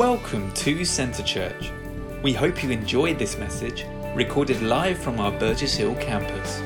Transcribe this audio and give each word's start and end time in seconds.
Welcome 0.00 0.50
to 0.54 0.82
Centre 0.86 1.22
Church. 1.22 1.70
We 2.22 2.32
hope 2.32 2.62
you 2.64 2.70
enjoyed 2.70 3.18
this 3.18 3.36
message, 3.36 3.84
recorded 4.14 4.62
live 4.62 4.98
from 4.98 5.20
our 5.20 5.30
Burgess 5.30 5.74
Hill 5.74 5.94
campus. 5.96 6.62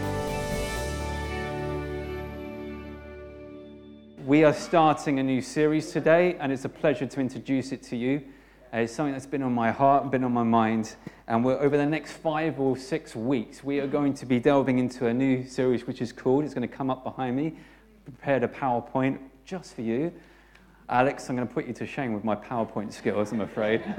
We 4.25 4.45
are 4.45 4.53
starting 4.53 5.19
a 5.19 5.25
new 5.25 5.43
series 5.43 5.91
today, 5.91 6.37
and 6.39 6.53
it's 6.53 6.65
a 6.65 6.69
pleasure 6.69 7.07
to 7.07 7.21
introduce 7.21 7.73
it 7.73 7.83
to 7.83 7.97
you. 7.97 8.23
Uh, 8.73 8.77
it's 8.77 8.93
something 8.93 9.13
that's 9.13 9.27
been 9.27 9.43
on 9.43 9.53
my 9.53 9.73
heart, 9.73 10.13
been 10.13 10.23
on 10.23 10.33
my 10.33 10.45
mind, 10.45 10.95
and 11.27 11.45
over 11.45 11.77
the 11.77 11.87
next 11.87 12.13
five 12.13 12.61
or 12.61 12.77
six 12.77 13.17
weeks, 13.17 13.65
we 13.65 13.81
are 13.81 13.89
going 13.89 14.15
to 14.15 14.27
be 14.27 14.39
delving 14.39 14.79
into 14.79 15.09
a 15.09 15.13
new 15.13 15.45
series 15.45 15.89
which 15.89 16.01
is 16.01 16.13
called, 16.13 16.45
it's 16.45 16.55
going 16.55 16.69
to 16.69 16.73
come 16.73 16.89
up 16.89 17.03
behind 17.03 17.35
me, 17.35 17.57
prepared 18.05 18.45
a 18.45 18.49
PowerPoint 18.49 19.19
just 19.45 19.75
for 19.75 19.83
you. 19.83 20.13
Alex, 20.89 21.29
I'm 21.29 21.37
going 21.37 21.49
to 21.49 21.55
put 21.55 21.67
you 21.67 21.73
to 21.75 21.87
shame 21.87 22.13
with 22.13 22.25
my 22.25 22.37
PowerPoint 22.37 22.93
skills, 22.93 23.33
I'm 23.33 23.41
afraid. 23.41 23.83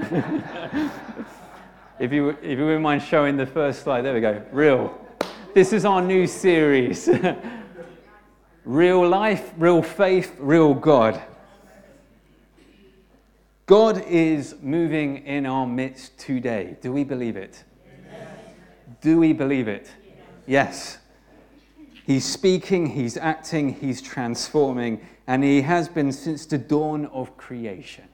if, 1.98 2.12
you, 2.12 2.30
if 2.30 2.58
you 2.58 2.64
wouldn't 2.64 2.82
mind 2.82 3.02
showing 3.02 3.36
the 3.36 3.46
first 3.46 3.82
slide, 3.82 4.02
there 4.02 4.14
we 4.14 4.20
go. 4.20 4.40
Real. 4.52 4.96
This 5.52 5.72
is 5.72 5.84
our 5.84 6.00
new 6.00 6.26
series 6.26 7.08
Real 8.66 9.08
life, 9.08 9.52
real 9.56 9.80
faith, 9.80 10.34
real 10.40 10.74
God. 10.74 11.22
God 13.64 14.04
is 14.08 14.56
moving 14.60 15.18
in 15.18 15.46
our 15.46 15.68
midst 15.68 16.18
today. 16.18 16.76
Do 16.80 16.92
we 16.92 17.04
believe 17.04 17.36
it? 17.36 17.62
Do 19.00 19.20
we 19.20 19.32
believe 19.32 19.68
it? 19.68 19.88
Yes. 20.48 20.98
He's 22.06 22.24
speaking, 22.24 22.86
he's 22.86 23.16
acting, 23.16 23.74
he's 23.74 24.00
transforming, 24.00 25.04
and 25.26 25.42
he 25.42 25.62
has 25.62 25.88
been 25.88 26.12
since 26.12 26.46
the 26.46 26.56
dawn 26.56 27.06
of 27.06 27.36
creation. 27.36 28.04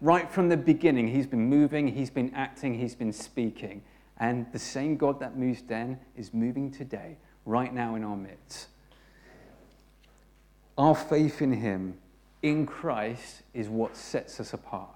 Right 0.00 0.28
from 0.28 0.48
the 0.48 0.56
beginning, 0.56 1.06
he's 1.06 1.28
been 1.28 1.48
moving, 1.48 1.86
he's 1.86 2.10
been 2.10 2.34
acting, 2.34 2.76
he's 2.76 2.96
been 2.96 3.12
speaking. 3.12 3.82
And 4.18 4.50
the 4.52 4.58
same 4.58 4.96
God 4.96 5.20
that 5.20 5.38
moves 5.38 5.62
then 5.62 6.00
is 6.16 6.34
moving 6.34 6.72
today, 6.72 7.18
right 7.44 7.72
now 7.72 7.94
in 7.94 8.02
our 8.02 8.16
midst. 8.16 8.66
Our 10.76 10.96
faith 10.96 11.40
in 11.40 11.52
him, 11.52 11.98
in 12.42 12.66
Christ, 12.66 13.42
is 13.54 13.68
what 13.68 13.96
sets 13.96 14.40
us 14.40 14.54
apart. 14.54 14.90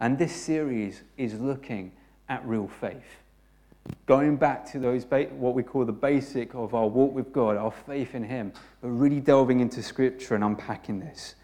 And 0.00 0.18
this 0.18 0.34
series 0.34 1.02
is 1.16 1.34
looking 1.34 1.92
at 2.28 2.44
real 2.44 2.66
faith 2.66 3.21
going 4.06 4.36
back 4.36 4.70
to 4.72 4.78
those 4.78 5.04
what 5.04 5.54
we 5.54 5.62
call 5.62 5.84
the 5.84 5.92
basic 5.92 6.54
of 6.54 6.74
our 6.74 6.86
walk 6.86 7.14
with 7.14 7.32
God, 7.32 7.56
our 7.56 7.70
faith 7.70 8.14
in 8.14 8.24
Him, 8.24 8.52
but 8.80 8.88
really 8.88 9.20
delving 9.20 9.60
into 9.60 9.82
Scripture 9.82 10.34
and 10.34 10.44
unpacking 10.44 11.00
this. 11.00 11.34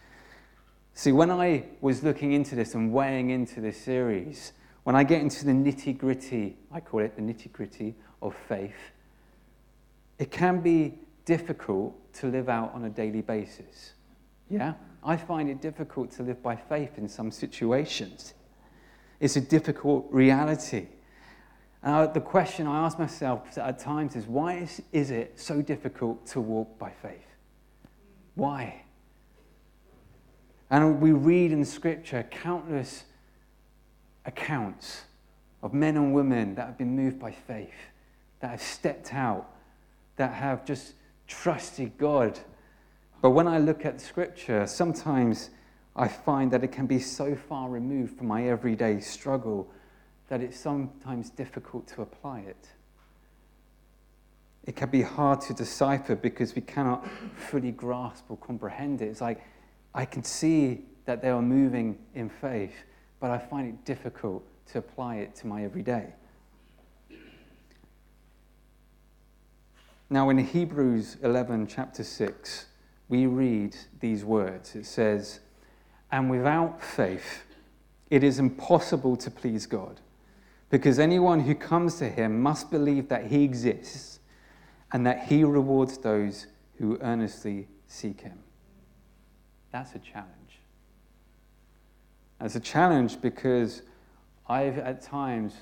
See, 0.95 1.13
when 1.13 1.31
I 1.31 1.65
was 1.81 2.03
looking 2.03 2.33
into 2.33 2.57
this 2.57 2.75
and 2.75 2.93
weighing 2.93 3.31
into 3.31 3.61
this 3.61 3.77
series, 3.81 4.53
when 4.83 4.97
I 4.97 5.05
get 5.05 5.21
into 5.21 5.45
the 5.45 5.53
nitty 5.53 5.97
gritty, 5.97 6.57
I 6.73 6.81
call 6.81 7.01
it 7.01 7.15
the 7.15 7.23
nitty 7.23 7.53
gritty 7.53 7.95
of 8.21 8.35
faith, 8.35 8.93
it 10.19 10.31
can 10.31 10.61
be 10.61 10.99
difficult 11.25 11.95
to 12.15 12.27
live 12.27 12.49
out 12.49 12.75
on 12.75 12.85
a 12.85 12.91
daily 12.91 13.21
basis. 13.21 13.93
Yeah? 14.51 14.75
I 15.05 15.17
find 15.17 15.49
it 15.49 15.61
difficult 15.61 16.11
to 16.13 16.23
live 16.23 16.43
by 16.43 16.57
faith 16.57 16.99
in 16.99 17.09
some 17.09 17.31
situations. 17.31 18.35
It's 19.21 19.37
a 19.37 19.41
difficult 19.41 20.07
reality. 20.11 20.87
Uh, 21.83 22.07
the 22.07 22.21
question 22.21 22.67
I 22.67 22.85
ask 22.85 22.99
myself 22.99 23.57
at 23.57 23.79
times 23.79 24.17
is 24.17 24.27
why 24.27 24.55
is, 24.55 24.83
is 24.93 25.11
it 25.11 25.39
so 25.39 25.63
difficult 25.63 26.27
to 26.29 26.41
walk 26.41 26.79
by 26.79 26.91
faith? 26.91 27.27
Why? 28.35 28.83
And 30.71 31.01
we 31.01 31.13
read 31.13 31.53
in 31.53 31.65
Scripture 31.65 32.27
countless 32.31 33.05
accounts 34.27 35.03
of 35.63 35.73
men 35.73 35.97
and 35.97 36.13
women 36.13 36.55
that 36.57 36.67
have 36.67 36.79
been 36.79 36.95
moved 36.95 37.19
by 37.19 37.31
faith, 37.33 37.75
that 38.41 38.51
have 38.51 38.63
stepped 38.63 39.15
out, 39.15 39.49
that 40.17 40.35
have 40.35 40.65
just 40.65 40.95
trusted 41.27 41.97
God. 41.97 42.39
But 43.23 43.31
when 43.31 43.47
I 43.47 43.59
look 43.59 43.85
at 43.85 44.01
Scripture, 44.01 44.67
sometimes 44.67 45.51
I 45.97 46.09
find 46.09 46.51
that 46.53 46.63
it 46.63 46.73
can 46.73 46.87
be 46.87 47.01
so 47.01 47.35
far 47.35 47.69
removed 47.69 48.19
from 48.19 48.27
my 48.27 48.49
everyday 48.49 49.01
struggle 49.01 49.69
that 50.29 50.43
it's 50.43 50.59
sometimes 50.59 51.31
difficult 51.31 51.87
to 51.89 52.03
apply 52.03 52.41
it. 52.41 52.69
It 54.65 54.77
can 54.77 54.91
be 54.91 55.03
hard 55.03 55.41
to 55.43 55.55
decipher 55.55 56.15
because 56.15 56.55
we 56.55 56.61
cannot 56.61 57.09
fully 57.35 57.73
grasp 57.73 58.25
or 58.29 58.37
comprehend 58.37 59.01
it. 59.01 59.07
It's 59.07 59.23
like, 59.23 59.43
I 59.95 60.05
can 60.05 60.23
see 60.23 60.83
that 61.07 61.23
they 61.23 61.31
are 61.31 61.41
moving 61.41 61.99
in 62.15 62.29
faith, 62.29 62.75
but 63.19 63.31
I 63.31 63.39
find 63.39 63.69
it 63.69 63.85
difficult 63.87 64.45
to 64.73 64.79
apply 64.79 65.17
it 65.17 65.35
to 65.37 65.47
my 65.47 65.65
everyday. 65.65 66.13
Now, 70.11 70.29
in 70.29 70.39
Hebrews 70.39 71.17
11, 71.23 71.67
chapter 71.67 72.05
6, 72.05 72.67
we 73.09 73.27
read 73.27 73.77
these 74.01 74.25
words. 74.25 74.75
It 74.75 74.85
says, 74.85 75.41
And 76.11 76.31
without 76.31 76.83
faith, 76.83 77.43
it 78.11 78.23
is 78.23 78.39
impossible 78.39 79.17
to 79.17 79.31
please 79.31 79.65
God 79.67 80.01
because 80.71 80.99
anyone 80.99 81.41
who 81.41 81.55
comes 81.55 81.97
to 81.97 82.09
him 82.09 82.41
must 82.41 82.71
believe 82.71 83.09
that 83.09 83.27
he 83.27 83.45
exists 83.45 84.21
and 84.93 85.07
that 85.07 85.27
he 85.27 85.45
rewards 85.45 85.99
those 85.99 86.47
who 86.79 86.99
earnestly 87.01 87.69
seek 87.87 88.21
him. 88.21 88.39
That's 89.73 89.95
a 89.95 89.99
challenge. 89.99 90.61
It's 92.41 92.55
a 92.55 92.61
challenge 92.61 93.21
because 93.21 93.83
I've, 94.49 94.79
at 94.79 95.03
times 95.03 95.55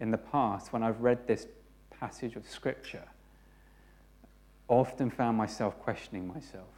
in 0.00 0.10
the 0.10 0.18
past, 0.18 0.72
when 0.72 0.82
I've 0.82 1.00
read 1.00 1.26
this 1.26 1.46
passage 1.90 2.36
of 2.36 2.46
Scripture, 2.46 3.04
often 4.68 5.10
found 5.10 5.36
myself 5.36 5.78
questioning 5.80 6.28
myself. 6.28 6.68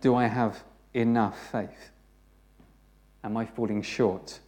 Do 0.00 0.14
I 0.14 0.26
have 0.26 0.62
enough 0.94 1.50
faith? 1.50 1.90
Am 3.22 3.36
I 3.36 3.44
falling 3.44 3.82
short? 3.82 4.38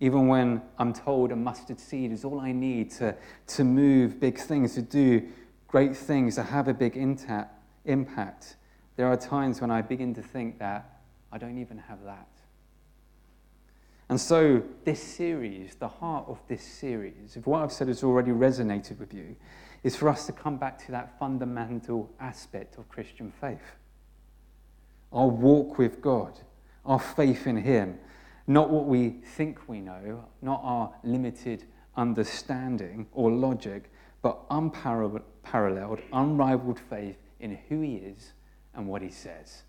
Even 0.00 0.28
when 0.28 0.62
I'm 0.78 0.92
told 0.92 1.32
a 1.32 1.36
mustard 1.36 1.80
seed 1.80 2.12
is 2.12 2.24
all 2.24 2.40
I 2.40 2.52
need 2.52 2.90
to, 2.92 3.14
to 3.48 3.64
move 3.64 4.20
big 4.20 4.38
things, 4.38 4.74
to 4.74 4.82
do 4.82 5.26
great 5.68 5.96
things, 5.96 6.34
to 6.34 6.42
have 6.42 6.68
a 6.68 6.74
big 6.74 6.96
impact, 6.96 8.56
there 8.96 9.06
are 9.06 9.16
times 9.16 9.60
when 9.60 9.70
I 9.70 9.82
begin 9.82 10.14
to 10.14 10.22
think 10.22 10.58
that 10.58 11.00
I 11.32 11.38
don't 11.38 11.58
even 11.58 11.78
have 11.78 12.02
that. 12.04 12.28
And 14.08 14.20
so, 14.20 14.62
this 14.84 15.02
series, 15.02 15.74
the 15.74 15.88
heart 15.88 16.26
of 16.28 16.40
this 16.46 16.62
series, 16.62 17.36
if 17.36 17.46
what 17.46 17.62
I've 17.62 17.72
said 17.72 17.88
has 17.88 18.04
already 18.04 18.30
resonated 18.30 19.00
with 19.00 19.12
you, 19.12 19.34
is 19.82 19.96
for 19.96 20.08
us 20.08 20.26
to 20.26 20.32
come 20.32 20.58
back 20.58 20.84
to 20.86 20.92
that 20.92 21.18
fundamental 21.18 22.08
aspect 22.20 22.78
of 22.78 22.88
Christian 22.88 23.32
faith 23.40 23.76
our 25.12 25.28
walk 25.28 25.78
with 25.78 26.00
God, 26.02 26.38
our 26.84 26.98
faith 26.98 27.46
in 27.46 27.56
Him, 27.56 27.98
not 28.46 28.70
what 28.70 28.86
we 28.86 29.10
think 29.10 29.68
we 29.68 29.80
know, 29.80 30.24
not 30.42 30.60
our 30.62 30.92
limited 31.02 31.64
understanding 31.96 33.06
or 33.12 33.30
logic, 33.30 33.90
but 34.22 34.38
unparalleled, 34.50 36.00
unrivaled 36.12 36.78
faith 36.78 37.16
in 37.40 37.58
who 37.68 37.80
He 37.80 37.96
is 37.96 38.32
and 38.74 38.88
what 38.88 39.02
He 39.02 39.10
says. 39.10 39.62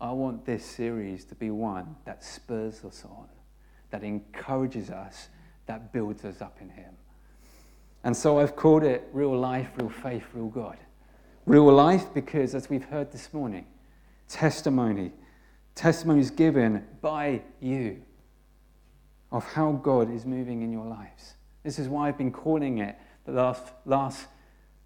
I 0.00 0.10
want 0.12 0.44
this 0.44 0.64
series 0.64 1.24
to 1.26 1.34
be 1.34 1.50
one 1.50 1.96
that 2.04 2.22
spurs 2.22 2.84
us 2.84 3.04
on, 3.04 3.28
that 3.90 4.02
encourages 4.02 4.90
us, 4.90 5.28
that 5.66 5.92
builds 5.92 6.24
us 6.24 6.42
up 6.42 6.58
in 6.60 6.68
Him. 6.68 6.94
And 8.02 8.14
so 8.14 8.38
I've 8.38 8.54
called 8.54 8.84
it 8.84 9.08
Real 9.12 9.38
Life, 9.38 9.70
Real 9.76 9.88
Faith, 9.88 10.24
Real 10.34 10.48
God. 10.48 10.76
Real 11.46 11.72
life 11.72 12.06
because, 12.14 12.54
as 12.54 12.70
we've 12.70 12.84
heard 12.84 13.12
this 13.12 13.32
morning, 13.32 13.66
testimony 14.28 15.12
testimonies 15.74 16.30
given 16.30 16.84
by 17.00 17.42
you 17.60 18.02
of 19.32 19.44
how 19.44 19.72
God 19.72 20.12
is 20.12 20.24
moving 20.24 20.62
in 20.62 20.72
your 20.72 20.86
lives. 20.86 21.34
This 21.64 21.78
is 21.78 21.88
why 21.88 22.08
I've 22.08 22.18
been 22.18 22.30
calling 22.30 22.78
it 22.78 22.96
the 23.24 23.32
last, 23.32 23.72
last 23.84 24.26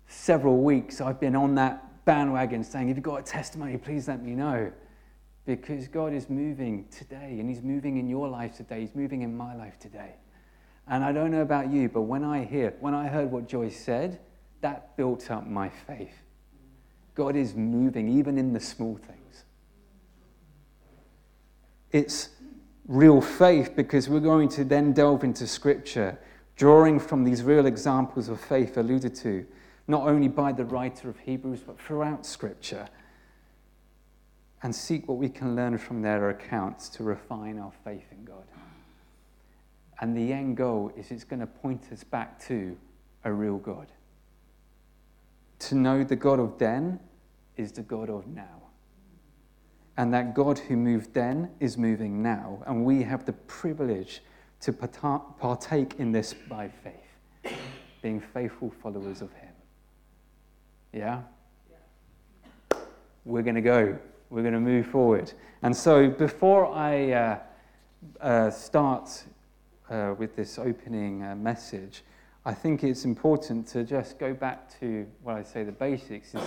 several 0.07 0.59
weeks. 0.59 1.01
I've 1.01 1.21
been 1.21 1.37
on 1.37 1.55
that 1.57 2.05
bandwagon 2.05 2.65
saying, 2.65 2.89
if 2.89 2.97
you've 2.97 3.05
got 3.05 3.21
a 3.21 3.23
testimony, 3.23 3.77
please 3.77 4.09
let 4.09 4.23
me 4.23 4.35
know. 4.35 4.73
Because 5.45 5.89
God 5.89 6.13
is 6.13 6.29
moving 6.29 6.87
today, 6.91 7.39
and 7.41 7.49
He's 7.49 7.63
moving 7.63 7.97
in 7.97 8.09
your 8.09 8.29
life 8.29 8.57
today. 8.57 8.81
He's 8.81 8.95
moving 8.95 9.23
in 9.23 9.37
my 9.37 9.55
life 9.55 9.79
today. 9.79 10.15
And 10.87 11.05
I 11.05 11.13
don't 11.13 11.31
know 11.31 11.43
about 11.43 11.71
you, 11.71 11.89
but 11.89 12.03
when 12.03 12.25
I 12.25 12.45
hear, 12.45 12.75
when 12.81 12.95
I 12.95 13.09
heard 13.09 13.31
what 13.31 13.49
Joyce 13.49 13.79
said, 13.79 14.21
that 14.61 14.97
built 14.97 15.31
up 15.31 15.47
my 15.47 15.69
faith. 15.69 16.15
God 17.15 17.37
is 17.37 17.55
moving 17.55 18.09
even 18.09 18.39
in 18.39 18.53
the 18.53 18.61
small 18.61 18.97
things. 18.97 19.18
It's 21.93 22.31
real 22.87 23.21
faith 23.21 23.75
because 23.77 24.09
we're 24.09 24.21
going 24.21 24.49
to 24.51 24.65
then 24.65 24.93
delve 24.93 25.25
into 25.25 25.47
Scripture, 25.47 26.19
drawing 26.57 26.99
from 27.01 27.25
these 27.25 27.43
real 27.43 27.67
examples 27.67 28.29
of 28.29 28.41
faith 28.41 28.77
alluded 28.77 29.15
to, 29.17 29.47
not 29.87 30.07
only 30.07 30.29
by 30.29 30.53
the 30.53 30.65
writer 30.65 31.09
of 31.09 31.19
Hebrews, 31.21 31.61
but 31.67 31.81
throughout 31.81 32.27
Scripture. 32.27 32.89
and 34.63 34.75
seek 34.75 35.09
what 35.09 35.19
we 35.19 35.29
can 35.29 35.55
learn 35.55 35.79
from 35.79 36.03
their 36.03 36.31
accounts 36.31 36.89
to 36.89 37.05
refine 37.05 37.59
our 37.59 37.73
faith 37.85 38.07
in 38.11 38.25
God. 38.25 38.45
And 40.01 40.17
the 40.17 40.33
end 40.33 40.57
goal 40.57 40.93
is 40.97 41.11
it's 41.11 41.25
going 41.25 41.41
to 41.41 41.47
point 41.47 41.85
us 41.93 42.05
back 42.05 42.41
to 42.47 42.77
a 43.25 43.33
real 43.33 43.59
God. 43.59 43.89
To 45.61 45.75
know 45.75 46.05
the 46.05 46.17
God 46.17 46.39
of 46.39 46.59
then 46.59 47.01
is 47.57 47.73
the 47.73 47.83
God 47.83 48.11
of 48.11 48.27
now. 48.27 48.63
And 49.99 50.15
that 50.15 50.33
God 50.33 50.61
who 50.61 50.77
moved 50.77 51.13
then 51.13 51.51
is 51.59 51.77
moving 51.77 52.23
now. 52.23 52.63
And 52.67 52.85
we 52.85 53.03
have 53.03 53.27
the 53.27 53.33
privilege 53.33 54.23
to 54.61 54.73
partake 54.73 55.97
in 55.99 56.13
this 56.13 56.35
by 56.49 56.69
faith, 56.69 57.57
being 58.01 58.21
faithful 58.21 58.73
followers 58.83 59.23
of 59.23 59.33
Him. 59.33 59.53
Yeah? 60.93 61.23
We're 63.25 63.43
going 63.43 63.57
to 63.57 63.61
go. 63.61 63.99
We're 64.31 64.43
going 64.43 64.55
to 64.55 64.61
move 64.61 64.87
forward. 64.87 65.33
And 65.63 65.77
so 65.77 66.09
before 66.09 66.73
I 66.73 67.13
uh, 67.13 67.39
uh, 68.21 68.51
start 68.51 69.25
uh, 69.91 70.15
with 70.17 70.37
this 70.37 70.59
opening 70.59 71.25
uh, 71.25 71.35
message, 71.35 72.05
I 72.45 72.55
think 72.55 72.85
it's 72.85 73.05
important 73.05 73.67
to 73.69 73.83
just 73.83 74.19
go 74.19 74.33
back 74.33 74.79
to 74.79 75.07
what 75.23 75.37
I 75.37 75.43
say 75.43 75.65
the 75.65 75.73
basics 75.73 76.35
is 76.35 76.43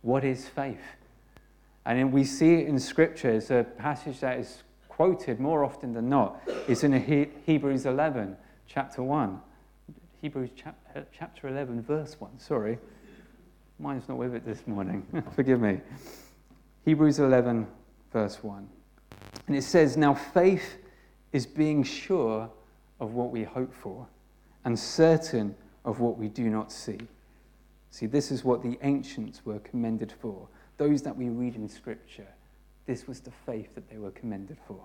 what 0.00 0.24
is 0.24 0.48
faith? 0.48 0.80
And 1.86 2.12
we 2.12 2.24
see 2.24 2.54
it 2.54 2.66
in 2.66 2.80
Scripture. 2.80 3.30
It's 3.30 3.50
a 3.50 3.64
passage 3.78 4.18
that 4.20 4.40
is 4.40 4.64
quoted 4.88 5.38
more 5.38 5.64
often 5.64 5.92
than 5.92 6.08
not. 6.08 6.40
It's 6.66 6.82
in 6.82 6.92
Hebrews 7.46 7.86
11, 7.86 8.36
chapter 8.66 9.04
1. 9.04 9.40
Hebrews 10.20 10.50
uh, 10.66 11.00
chapter 11.16 11.46
11, 11.46 11.82
verse 11.82 12.16
1. 12.18 12.40
Sorry. 12.40 12.78
Mine's 13.78 14.08
not 14.08 14.18
with 14.18 14.34
it 14.34 14.44
this 14.44 14.66
morning. 14.66 15.06
Forgive 15.36 15.60
me. 15.60 15.80
Hebrews 16.84 17.20
11, 17.20 17.68
verse 18.12 18.42
1. 18.42 18.68
And 19.46 19.56
it 19.56 19.62
says, 19.62 19.96
Now 19.96 20.12
faith 20.12 20.78
is 21.32 21.46
being 21.46 21.84
sure 21.84 22.50
of 22.98 23.12
what 23.12 23.30
we 23.30 23.44
hope 23.44 23.72
for 23.72 24.08
and 24.64 24.76
certain 24.76 25.54
of 25.84 26.00
what 26.00 26.18
we 26.18 26.28
do 26.28 26.50
not 26.50 26.72
see. 26.72 26.98
See, 27.90 28.06
this 28.06 28.32
is 28.32 28.42
what 28.42 28.62
the 28.62 28.76
ancients 28.82 29.46
were 29.46 29.60
commended 29.60 30.12
for. 30.20 30.48
Those 30.78 31.02
that 31.02 31.16
we 31.16 31.28
read 31.28 31.56
in 31.56 31.68
Scripture, 31.68 32.26
this 32.86 33.06
was 33.06 33.20
the 33.20 33.30
faith 33.30 33.74
that 33.74 33.88
they 33.90 33.98
were 33.98 34.10
commended 34.10 34.58
for. 34.66 34.80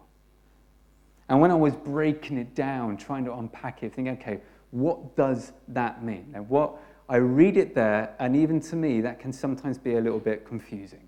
And 1.29 1.39
when 1.39 1.51
I 1.51 1.55
was 1.55 1.75
breaking 1.75 2.37
it 2.37 2.55
down, 2.55 2.97
trying 2.97 3.25
to 3.25 3.33
unpack 3.33 3.83
it, 3.83 3.93
thinking, 3.93 4.13
okay, 4.15 4.41
what 4.71 5.15
does 5.15 5.51
that 5.69 6.03
mean? 6.03 6.31
And 6.33 6.49
what 6.49 6.77
I 7.07 7.17
read 7.17 7.57
it 7.57 7.75
there, 7.75 8.15
and 8.19 8.35
even 8.35 8.59
to 8.61 8.75
me, 8.75 9.01
that 9.01 9.19
can 9.19 9.33
sometimes 9.33 9.77
be 9.77 9.95
a 9.95 10.01
little 10.01 10.19
bit 10.19 10.45
confusing. 10.45 11.07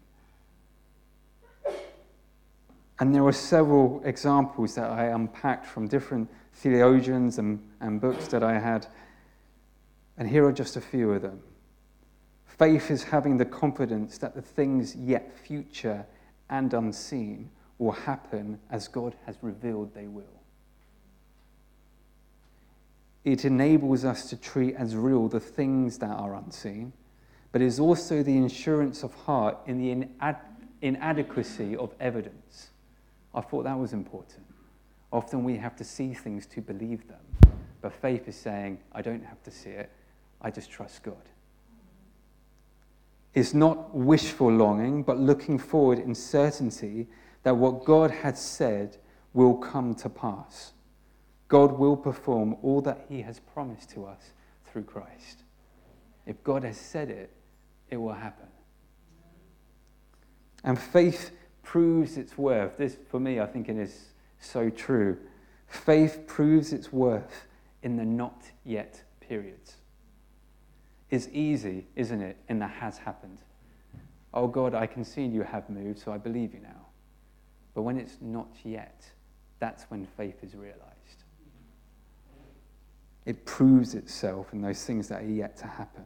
And 3.00 3.14
there 3.14 3.24
were 3.24 3.32
several 3.32 4.02
examples 4.06 4.76
that 4.76 4.90
I 4.90 5.06
unpacked 5.06 5.66
from 5.66 5.88
different 5.88 6.30
theologians 6.54 7.40
and, 7.40 7.60
and 7.82 8.00
books 8.00 8.28
that 8.28 8.44
I 8.44 8.60
had. 8.60 8.88
And 10.18 10.30
here 10.30 10.46
are 10.46 10.52
just 10.52 10.78
a 10.78 10.82
few 10.82 11.12
of 11.12 11.22
them. 11.22 11.42
Faith 12.58 12.92
is 12.92 13.04
having 13.04 13.38
the 13.38 13.46
confidence 13.46 14.20
that 14.20 14.36
the 14.36 14.42
things 14.42 14.96
yet 14.96 15.34
future 15.36 16.06
and 16.52 16.72
unseen 16.74 17.50
will 17.80 17.92
happen 17.92 18.60
as 18.70 18.88
God 18.88 19.16
has 19.26 19.38
revealed 19.42 19.94
they 19.96 20.08
will. 20.08 20.24
It 23.24 23.44
enables 23.44 24.06
us 24.06 24.30
to 24.30 24.38
treat 24.38 24.76
as 24.76 24.96
real 24.96 25.28
the 25.28 25.40
things 25.40 25.98
that 25.98 26.12
are 26.12 26.36
unseen, 26.36 26.94
but 27.52 27.62
is 27.62 27.80
also 27.80 28.22
the 28.22 28.38
insurance 28.38 29.02
of 29.02 29.14
heart 29.16 29.58
in 29.66 29.80
the 29.80 30.06
inad- 30.06 30.40
inadequacy 30.82 31.76
of 31.76 31.94
evidence. 32.00 32.70
I 33.34 33.42
thought 33.42 33.64
that 33.64 33.80
was 33.80 33.94
important. 33.94 34.46
Often 35.12 35.44
we 35.44 35.58
have 35.58 35.76
to 35.78 35.84
see 35.84 36.14
things 36.14 36.46
to 36.48 36.62
believe 36.62 37.08
them, 37.08 37.56
but 37.82 37.94
faith 37.94 38.28
is 38.28 38.36
saying, 38.36 38.80
I 38.92 39.02
don't 39.02 39.24
have 39.24 39.42
to 39.44 39.52
see 39.52 39.72
it, 39.72 39.90
I 40.40 40.52
just 40.52 40.70
trust 40.70 41.02
God. 41.02 41.16
It's 43.34 43.54
not 43.54 43.96
wishful 43.96 44.52
longing, 44.52 45.04
but 45.04 45.18
looking 45.20 45.58
forward 45.58 46.00
in 46.00 46.14
certainty 46.14 47.08
that 47.44 47.58
what 47.58 47.84
God 47.84 48.12
has 48.12 48.40
said 48.40 48.98
will 49.34 49.56
come 49.56 49.96
to 49.96 50.10
pass. 50.10 50.74
God 51.48 51.74
will 51.74 51.98
perform 51.98 52.56
all 52.62 52.82
that 52.82 53.06
He 53.10 53.22
has 53.22 53.40
promised 53.40 53.90
to 53.92 54.06
us 54.06 54.34
through 54.66 54.84
Christ. 54.84 55.44
If 56.26 56.44
God 56.44 56.64
has 56.64 56.78
said 56.78 57.10
it, 57.10 57.32
it 57.90 57.98
will 57.98 58.14
happen. 58.14 58.48
And 60.64 60.80
faith 60.80 61.32
proves 61.64 62.18
its 62.18 62.38
worth. 62.38 62.78
This, 62.78 62.98
for 63.10 63.20
me, 63.20 63.40
I 63.40 63.46
think 63.46 63.68
it 63.68 63.78
is 63.78 64.14
so 64.40 64.70
true. 64.70 65.18
Faith 65.68 66.24
proves 66.28 66.72
its 66.72 66.94
worth 66.94 67.48
in 67.82 67.98
the 67.98 68.06
not 68.06 68.44
yet 68.64 69.02
periods. 69.20 69.78
It's 71.14 71.30
easy, 71.32 71.86
isn't 71.96 72.24
it, 72.24 72.38
in 72.50 72.58
the 72.58 72.66
has 72.66 72.98
happened. 72.98 73.38
Oh 74.34 74.48
God, 74.48 74.74
I 74.74 74.88
can 74.88 75.06
see 75.06 75.24
you 75.24 75.44
have 75.44 75.70
moved, 75.70 76.00
so 76.00 76.12
I 76.12 76.18
believe 76.18 76.56
you 76.56 76.60
now. 76.60 76.88
But 77.76 77.84
when 77.84 78.00
it's 78.00 78.18
not 78.20 78.48
yet, 78.64 79.06
that's 79.60 79.84
when 79.92 80.08
faith 80.18 80.38
is 80.42 80.56
realized. 80.56 80.80
It 83.28 83.46
proves 83.46 83.94
itself 83.94 84.54
in 84.54 84.62
those 84.64 84.84
things 84.86 85.08
that 85.10 85.22
are 85.22 85.30
yet 85.30 85.56
to 85.58 85.68
happen. 85.68 86.06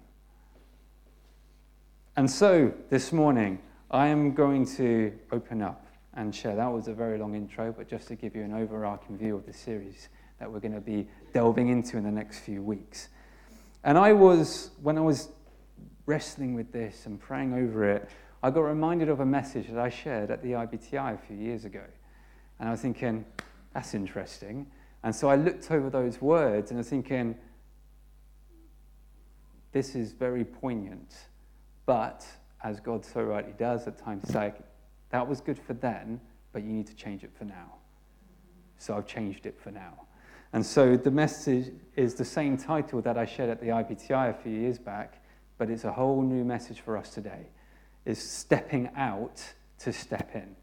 And 2.18 2.30
so, 2.30 2.74
this 2.90 3.14
morning, 3.14 3.60
I 3.90 4.08
am 4.08 4.34
going 4.34 4.66
to 4.76 5.18
open 5.32 5.62
up 5.62 5.88
and 6.16 6.36
share. 6.36 6.58
That 6.58 6.74
was 6.74 6.90
a 6.90 6.94
very 6.94 7.18
long 7.18 7.34
intro, 7.34 7.72
but 7.72 7.88
just 7.88 8.10
to 8.10 8.16
give 8.16 8.36
you 8.36 8.42
an 8.42 8.54
overarching 8.54 9.18
view 9.18 9.38
of 9.38 9.46
the 9.46 9.54
series 9.54 10.10
that 10.42 10.52
we're 10.52 10.60
going 10.60 10.76
to 10.76 10.82
be 10.82 11.08
delving 11.32 11.70
into 11.70 11.96
in 11.96 12.04
the 12.04 12.12
next 12.12 12.40
few 12.40 12.62
weeks. 12.62 13.08
And 13.84 13.98
I 13.98 14.14
was, 14.14 14.72
when 14.82 14.98
I 14.98 15.02
was 15.02 15.30
wrestling 16.06 16.56
with 16.56 16.72
this 16.72 17.06
and 17.06 17.20
praying 17.20 17.54
over 17.54 17.90
it, 17.90 18.10
I 18.44 18.50
got 18.50 18.62
reminded 18.62 19.10
of 19.10 19.20
a 19.20 19.26
message 19.26 19.68
that 19.68 19.80
I 19.80 19.90
shared 19.90 20.32
at 20.32 20.42
the 20.42 20.52
IBTI 20.52 21.16
a 21.16 21.18
few 21.18 21.36
years 21.36 21.66
ago. 21.66 21.84
And 22.60 22.68
I 22.70 22.72
was 22.72 22.82
thinking, 22.82 23.26
that's 23.74 23.94
interesting. 23.94 24.68
And 25.04 25.16
so 25.16 25.30
I 25.30 25.36
looked 25.36 25.72
over 25.72 25.90
those 25.90 26.22
words 26.22 26.72
and 26.72 26.78
I 26.78 26.80
was 26.80 26.90
thinking, 26.90 27.36
this 29.72 29.96
is 29.96 30.12
very 30.12 30.44
poignant, 30.44 31.14
but 31.86 32.26
as 32.64 32.80
God 32.80 33.06
so 33.06 33.22
rightly 33.22 33.54
does 33.58 33.88
at 33.88 33.98
times, 33.98 34.28
say, 34.32 34.54
that 35.10 35.28
was 35.28 35.40
good 35.40 35.60
for 35.60 35.74
then, 35.74 36.20
but 36.52 36.64
you 36.64 36.72
need 36.72 36.88
to 36.88 36.96
change 36.96 37.24
it 37.24 37.32
for 37.38 37.46
now. 37.46 37.76
So 38.78 38.96
I've 38.96 39.08
changed 39.08 39.46
it 39.46 39.60
for 39.60 39.72
now. 39.72 40.07
And 40.54 40.66
so 40.66 40.96
the 40.96 41.12
message 41.12 41.72
is 41.96 42.16
the 42.16 42.26
same 42.26 42.58
title 42.58 43.02
that 43.02 43.18
I 43.18 43.26
shared 43.26 43.50
at 43.50 43.60
the 43.60 43.68
IBTI 43.68 44.30
a 44.30 44.34
few 44.34 44.52
years 44.52 44.78
back, 44.78 45.22
but 45.58 45.70
it's 45.70 45.84
a 45.84 45.92
whole 45.92 46.22
new 46.22 46.44
message 46.44 46.80
for 46.80 46.98
us 46.98 47.10
today. 47.10 47.48
Is 48.06 48.20
stepping 48.20 48.90
out 48.96 49.44
to 49.80 49.92
step 49.92 50.32
in. 50.34 50.56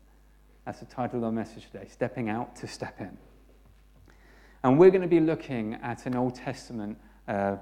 That's 0.64 0.80
the 0.80 0.86
title 0.86 1.18
of 1.18 1.24
our 1.24 1.32
message 1.32 1.70
today, 1.70 1.86
stepping 1.90 2.30
out 2.30 2.56
to 2.56 2.66
step 2.66 3.00
in. 3.00 3.16
And 4.62 4.78
we're 4.78 4.90
going 4.90 5.02
to 5.02 5.08
be 5.08 5.20
looking 5.20 5.74
at 5.82 6.06
an 6.06 6.16
Old 6.16 6.34
Testament 6.34 6.96
uh, 7.28 7.56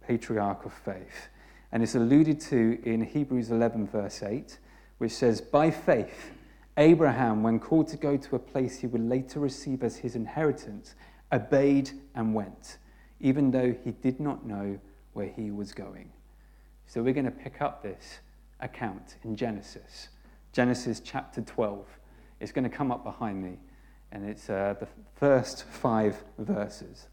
patriarch 0.00 0.64
of 0.64 0.72
faith. 0.72 1.28
And 1.72 1.82
it's 1.82 1.94
alluded 1.94 2.40
to 2.42 2.80
in 2.84 3.02
Hebrews 3.02 3.50
11, 3.50 3.88
verse 3.88 4.22
8, 4.22 4.58
which 4.96 5.12
says, 5.12 5.42
By 5.42 5.70
faith, 5.70 6.30
Abraham, 6.78 7.42
when 7.42 7.58
called 7.58 7.88
to 7.88 7.98
go 7.98 8.16
to 8.16 8.36
a 8.36 8.38
place 8.38 8.78
he 8.78 8.86
would 8.86 9.06
later 9.06 9.40
receive 9.40 9.82
as 9.82 9.96
his 9.96 10.16
inheritance, 10.16 10.94
obeyed 11.32 11.90
and 12.14 12.34
went, 12.34 12.78
even 13.20 13.50
though 13.50 13.74
he 13.84 13.90
did 13.90 14.20
not 14.20 14.46
know 14.46 14.78
where 15.12 15.28
he 15.28 15.50
was 15.50 15.72
going. 15.72 16.10
So 16.86 17.02
we're 17.02 17.12
going 17.12 17.26
to 17.26 17.30
pick 17.30 17.60
up 17.60 17.82
this 17.82 18.20
account 18.60 19.16
in 19.24 19.36
Genesis, 19.36 20.08
Genesis 20.52 21.00
chapter 21.00 21.42
12. 21.42 21.86
It's 22.40 22.52
going 22.52 22.68
to 22.68 22.74
come 22.74 22.90
up 22.90 23.04
behind 23.04 23.42
me, 23.42 23.58
and 24.12 24.24
it's 24.24 24.48
uh, 24.48 24.74
the 24.78 24.88
first 25.16 25.64
five 25.64 26.22
verses. 26.38 27.08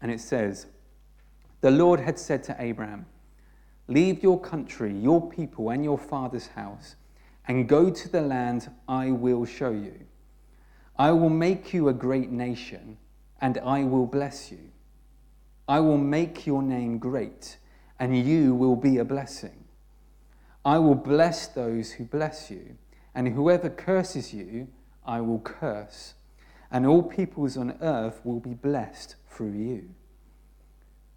And 0.00 0.10
it 0.10 0.20
says, 0.20 0.66
the 1.60 1.70
Lord 1.70 2.00
had 2.00 2.18
said 2.18 2.42
to 2.44 2.56
Abraham, 2.58 3.06
Leave 3.86 4.22
your 4.22 4.40
country, 4.40 4.96
your 4.96 5.28
people, 5.28 5.70
and 5.70 5.84
your 5.84 5.98
father's 5.98 6.46
house, 6.48 6.94
and 7.48 7.68
go 7.68 7.90
to 7.90 8.08
the 8.08 8.20
land 8.20 8.70
I 8.88 9.10
will 9.10 9.44
show 9.44 9.70
you. 9.70 9.94
I 11.00 11.12
will 11.12 11.30
make 11.30 11.72
you 11.72 11.88
a 11.88 11.94
great 11.94 12.30
nation, 12.30 12.98
and 13.40 13.56
I 13.64 13.84
will 13.84 14.04
bless 14.04 14.52
you. 14.52 14.70
I 15.66 15.80
will 15.80 15.96
make 15.96 16.46
your 16.46 16.62
name 16.62 16.98
great, 16.98 17.56
and 17.98 18.14
you 18.14 18.54
will 18.54 18.76
be 18.76 18.98
a 18.98 19.04
blessing. 19.06 19.64
I 20.62 20.78
will 20.78 20.94
bless 20.94 21.46
those 21.46 21.92
who 21.92 22.04
bless 22.04 22.50
you, 22.50 22.76
and 23.14 23.28
whoever 23.28 23.70
curses 23.70 24.34
you, 24.34 24.68
I 25.06 25.22
will 25.22 25.38
curse, 25.38 26.12
and 26.70 26.84
all 26.84 27.02
peoples 27.02 27.56
on 27.56 27.78
earth 27.80 28.20
will 28.22 28.40
be 28.40 28.52
blessed 28.52 29.16
through 29.26 29.52
you. 29.52 29.88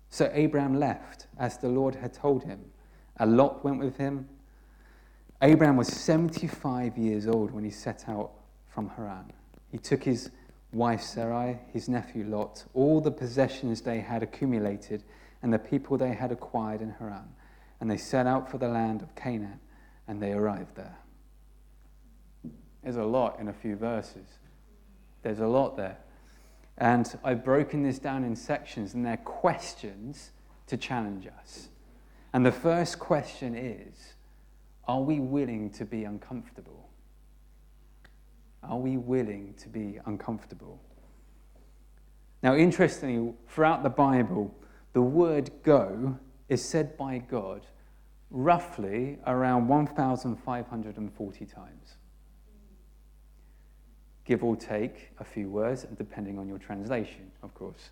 So 0.09 0.31
Abraham 0.33 0.79
left, 0.79 1.27
as 1.37 1.57
the 1.57 1.67
Lord 1.67 1.95
had 1.95 2.13
told 2.13 2.45
him. 2.45 2.71
A 3.17 3.25
Lot 3.25 3.65
went 3.65 3.79
with 3.79 3.97
him. 3.97 4.29
Abraham 5.41 5.75
was 5.75 5.89
75 5.89 6.97
years 6.97 7.27
old 7.27 7.51
when 7.51 7.65
he 7.65 7.69
set 7.69 8.05
out 8.07 8.31
from 8.69 8.87
Haran. 8.87 9.33
He 9.73 9.79
took 9.79 10.03
his 10.03 10.29
wife 10.71 11.01
Sarai, 11.01 11.57
his 11.73 11.89
nephew 11.89 12.25
Lot, 12.25 12.63
all 12.75 13.01
the 13.01 13.09
possessions 13.09 13.81
they 13.81 14.01
had 14.01 14.21
accumulated, 14.21 15.03
and 15.41 15.51
the 15.51 15.57
people 15.57 15.97
they 15.97 16.13
had 16.13 16.31
acquired 16.31 16.79
in 16.79 16.91
Haran, 16.91 17.33
and 17.81 17.89
they 17.89 17.97
set 17.97 18.27
out 18.27 18.51
for 18.51 18.59
the 18.59 18.67
land 18.67 19.01
of 19.01 19.15
Canaan, 19.15 19.59
and 20.07 20.21
they 20.21 20.31
arrived 20.31 20.75
there. 20.75 20.99
There's 22.83 22.97
a 22.97 23.03
lot 23.03 23.39
in 23.39 23.47
a 23.47 23.53
few 23.53 23.75
verses. 23.75 24.27
There's 25.23 25.39
a 25.39 25.47
lot 25.47 25.75
there. 25.75 25.97
And 26.77 27.11
I've 27.23 27.43
broken 27.43 27.81
this 27.81 27.97
down 27.97 28.23
in 28.23 28.35
sections, 28.35 28.93
and 28.93 29.03
they're 29.03 29.17
questions 29.17 30.29
to 30.67 30.77
challenge 30.77 31.27
us. 31.39 31.69
And 32.31 32.45
the 32.45 32.51
first 32.51 32.99
question 32.99 33.55
is 33.55 34.13
Are 34.87 35.01
we 35.01 35.19
willing 35.19 35.71
to 35.71 35.83
be 35.83 36.03
uncomfortable? 36.03 36.82
Are 38.67 38.77
we 38.77 38.97
willing 38.97 39.53
to 39.55 39.69
be 39.69 39.99
uncomfortable? 40.05 40.79
Now, 42.41 42.55
interestingly, 42.55 43.33
throughout 43.47 43.83
the 43.83 43.89
Bible, 43.89 44.53
the 44.93 45.01
word 45.01 45.51
go 45.63 46.17
is 46.49 46.63
said 46.63 46.97
by 46.97 47.17
God 47.17 47.65
roughly 48.29 49.19
around 49.27 49.67
1,540 49.67 51.45
times. 51.45 51.97
Give 54.25 54.43
or 54.43 54.55
take 54.55 55.11
a 55.19 55.23
few 55.23 55.49
words, 55.49 55.85
depending 55.97 56.39
on 56.39 56.47
your 56.47 56.57
translation, 56.57 57.31
of 57.43 57.53
course. 57.53 57.91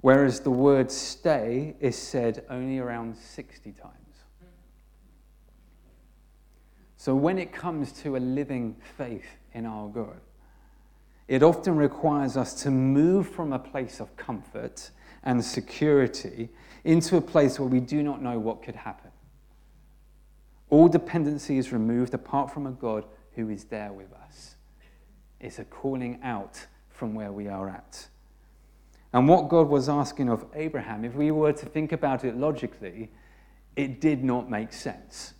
Whereas 0.00 0.40
the 0.40 0.50
word 0.50 0.90
stay 0.90 1.74
is 1.80 1.96
said 1.96 2.44
only 2.50 2.78
around 2.78 3.16
60 3.16 3.72
times. 3.72 3.96
So 6.96 7.14
when 7.14 7.38
it 7.38 7.52
comes 7.52 7.92
to 8.02 8.16
a 8.16 8.18
living 8.18 8.76
faith 8.96 9.26
in 9.54 9.66
our 9.66 9.88
God, 9.88 10.20
it 11.28 11.42
often 11.42 11.76
requires 11.76 12.36
us 12.36 12.62
to 12.62 12.70
move 12.70 13.28
from 13.28 13.52
a 13.52 13.58
place 13.58 14.00
of 14.00 14.16
comfort 14.16 14.90
and 15.22 15.44
security 15.44 16.48
into 16.84 17.16
a 17.16 17.20
place 17.20 17.58
where 17.58 17.68
we 17.68 17.80
do 17.80 18.02
not 18.02 18.22
know 18.22 18.38
what 18.38 18.62
could 18.62 18.74
happen. 18.74 19.10
All 20.68 20.88
dependency 20.88 21.58
is 21.58 21.72
removed 21.72 22.14
apart 22.14 22.50
from 22.50 22.66
a 22.66 22.70
God 22.70 23.04
who 23.34 23.48
is 23.50 23.64
there 23.64 23.92
with 23.92 24.12
us. 24.12 24.56
It's 25.40 25.58
a 25.58 25.64
calling 25.64 26.18
out 26.22 26.66
from 26.88 27.14
where 27.14 27.32
we 27.32 27.48
are 27.48 27.68
at. 27.68 28.08
And 29.12 29.28
what 29.28 29.48
God 29.48 29.68
was 29.68 29.88
asking 29.88 30.28
of 30.30 30.46
Abraham, 30.54 31.04
if 31.04 31.14
we 31.14 31.30
were 31.30 31.52
to 31.52 31.66
think 31.66 31.92
about 31.92 32.24
it 32.24 32.36
logically, 32.36 33.10
it 33.76 34.00
did 34.00 34.24
not 34.24 34.50
make 34.50 34.72
sense. 34.72 35.34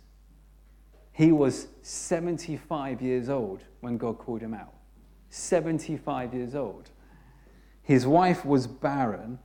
He 1.13 1.31
was 1.31 1.67
75 1.83 3.01
years 3.01 3.29
old 3.29 3.63
when 3.81 3.97
God 3.97 4.17
called 4.17 4.41
him 4.41 4.53
out. 4.53 4.73
75 5.29 6.33
years 6.33 6.55
old. 6.55 6.89
His 7.83 8.05
wife 8.07 8.43
was 8.43 8.65
barren. 8.65 9.39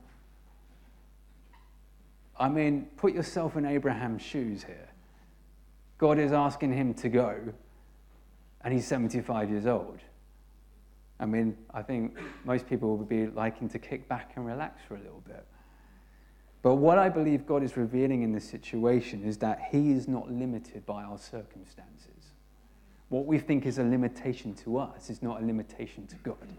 I 2.38 2.48
mean, 2.48 2.88
put 2.96 3.12
yourself 3.12 3.56
in 3.56 3.66
Abraham's 3.66 4.22
shoes 4.22 4.62
here. 4.64 4.88
God 5.98 6.18
is 6.18 6.32
asking 6.32 6.72
him 6.72 6.94
to 6.94 7.08
go, 7.08 7.37
and 8.62 8.72
he's 8.72 8.87
75 8.87 9.50
years 9.50 9.66
old. 9.66 9.98
I 11.20 11.26
mean, 11.26 11.56
I 11.75 11.82
think 11.82 12.16
most 12.44 12.68
people 12.68 12.96
would 12.96 13.08
be 13.08 13.26
liking 13.26 13.68
to 13.70 13.78
kick 13.78 14.08
back 14.08 14.32
and 14.37 14.46
relax 14.46 14.80
for 14.87 14.94
a 14.94 15.00
little 15.00 15.22
bit. 15.26 15.44
But 16.62 16.74
what 16.76 16.98
I 16.98 17.08
believe 17.08 17.46
God 17.46 17.62
is 17.62 17.76
revealing 17.76 18.22
in 18.22 18.32
this 18.32 18.48
situation 18.48 19.22
is 19.24 19.38
that 19.38 19.68
He 19.70 19.92
is 19.92 20.08
not 20.08 20.30
limited 20.30 20.84
by 20.84 21.04
our 21.04 21.18
circumstances. 21.18 22.32
What 23.08 23.26
we 23.26 23.38
think 23.38 23.64
is 23.64 23.78
a 23.78 23.84
limitation 23.84 24.54
to 24.64 24.78
us 24.78 25.08
is 25.08 25.22
not 25.22 25.40
a 25.40 25.44
limitation 25.44 26.06
to 26.08 26.16
God. 26.16 26.52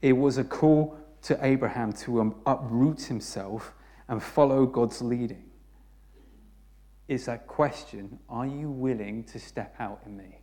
It 0.00 0.12
was 0.12 0.38
a 0.38 0.44
call 0.44 0.96
to 1.22 1.38
Abraham 1.44 1.92
to 1.92 2.20
um, 2.20 2.34
uproot 2.46 3.02
himself 3.02 3.72
and 4.08 4.22
follow 4.22 4.66
God's 4.66 5.00
leading. 5.00 5.44
It's 7.08 7.26
that 7.26 7.46
question 7.46 8.18
are 8.28 8.46
you 8.46 8.70
willing 8.70 9.24
to 9.24 9.38
step 9.38 9.74
out 9.78 10.00
in 10.06 10.16
me? 10.16 10.38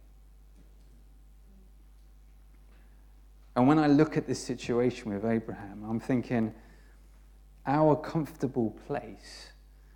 And 3.55 3.67
when 3.67 3.79
I 3.79 3.87
look 3.87 4.15
at 4.15 4.25
this 4.25 4.41
situation 4.41 5.13
with 5.13 5.25
Abraham, 5.25 5.83
I'm 5.83 5.99
thinking, 5.99 6.53
our 7.65 7.95
comfortable 7.95 8.71
place, 8.87 9.51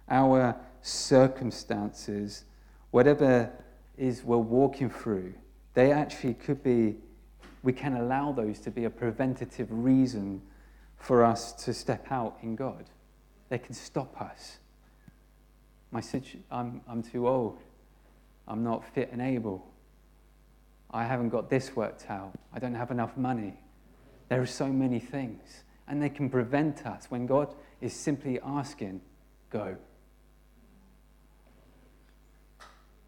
our 0.10 0.56
circumstances, 0.82 2.46
whatever 2.92 3.52
is 3.98 4.24
we're 4.24 4.38
walking 4.38 4.90
through, 4.90 5.34
they 5.74 5.92
actually 5.92 6.34
could 6.34 6.64
be, 6.64 6.96
we 7.64 7.74
can 7.74 7.96
allow 7.96 8.32
those 8.32 8.60
to 8.60 8.72
be 8.72 8.86
a 8.86 8.90
preventative 8.90 9.68
reason 9.72 10.42
for 10.98 11.24
us 11.24 11.52
to 11.54 11.74
step 11.74 12.08
out 12.12 12.38
in 12.42 12.56
God. 12.56 12.86
They 13.50 13.58
can 13.58 13.74
stop 13.74 14.22
us. 14.22 14.58
My 15.92 16.02
situ- 16.02 16.40
I'm, 16.52 16.82
I'm 16.88 17.04
too 17.04 17.28
old. 17.28 17.60
I'm 18.48 18.64
not 18.64 18.84
fit 18.94 19.10
and 19.12 19.22
able. 19.22 19.66
I 20.92 21.06
haven't 21.06 21.30
got 21.30 21.50
this 21.50 21.76
worked 21.76 22.10
out. 22.10 22.34
I 22.54 22.60
don't 22.60 22.76
have 22.76 22.92
enough 22.92 23.18
money. 23.18 23.54
There 24.30 24.42
are 24.42 24.46
so 24.46 24.68
many 24.68 25.00
things. 25.00 25.64
And 25.88 26.02
they 26.02 26.10
can 26.10 26.30
prevent 26.30 26.86
us 26.86 27.06
when 27.10 27.26
God 27.26 27.54
is 27.82 27.94
simply 27.94 28.40
asking, 28.42 29.02
go. 29.50 29.78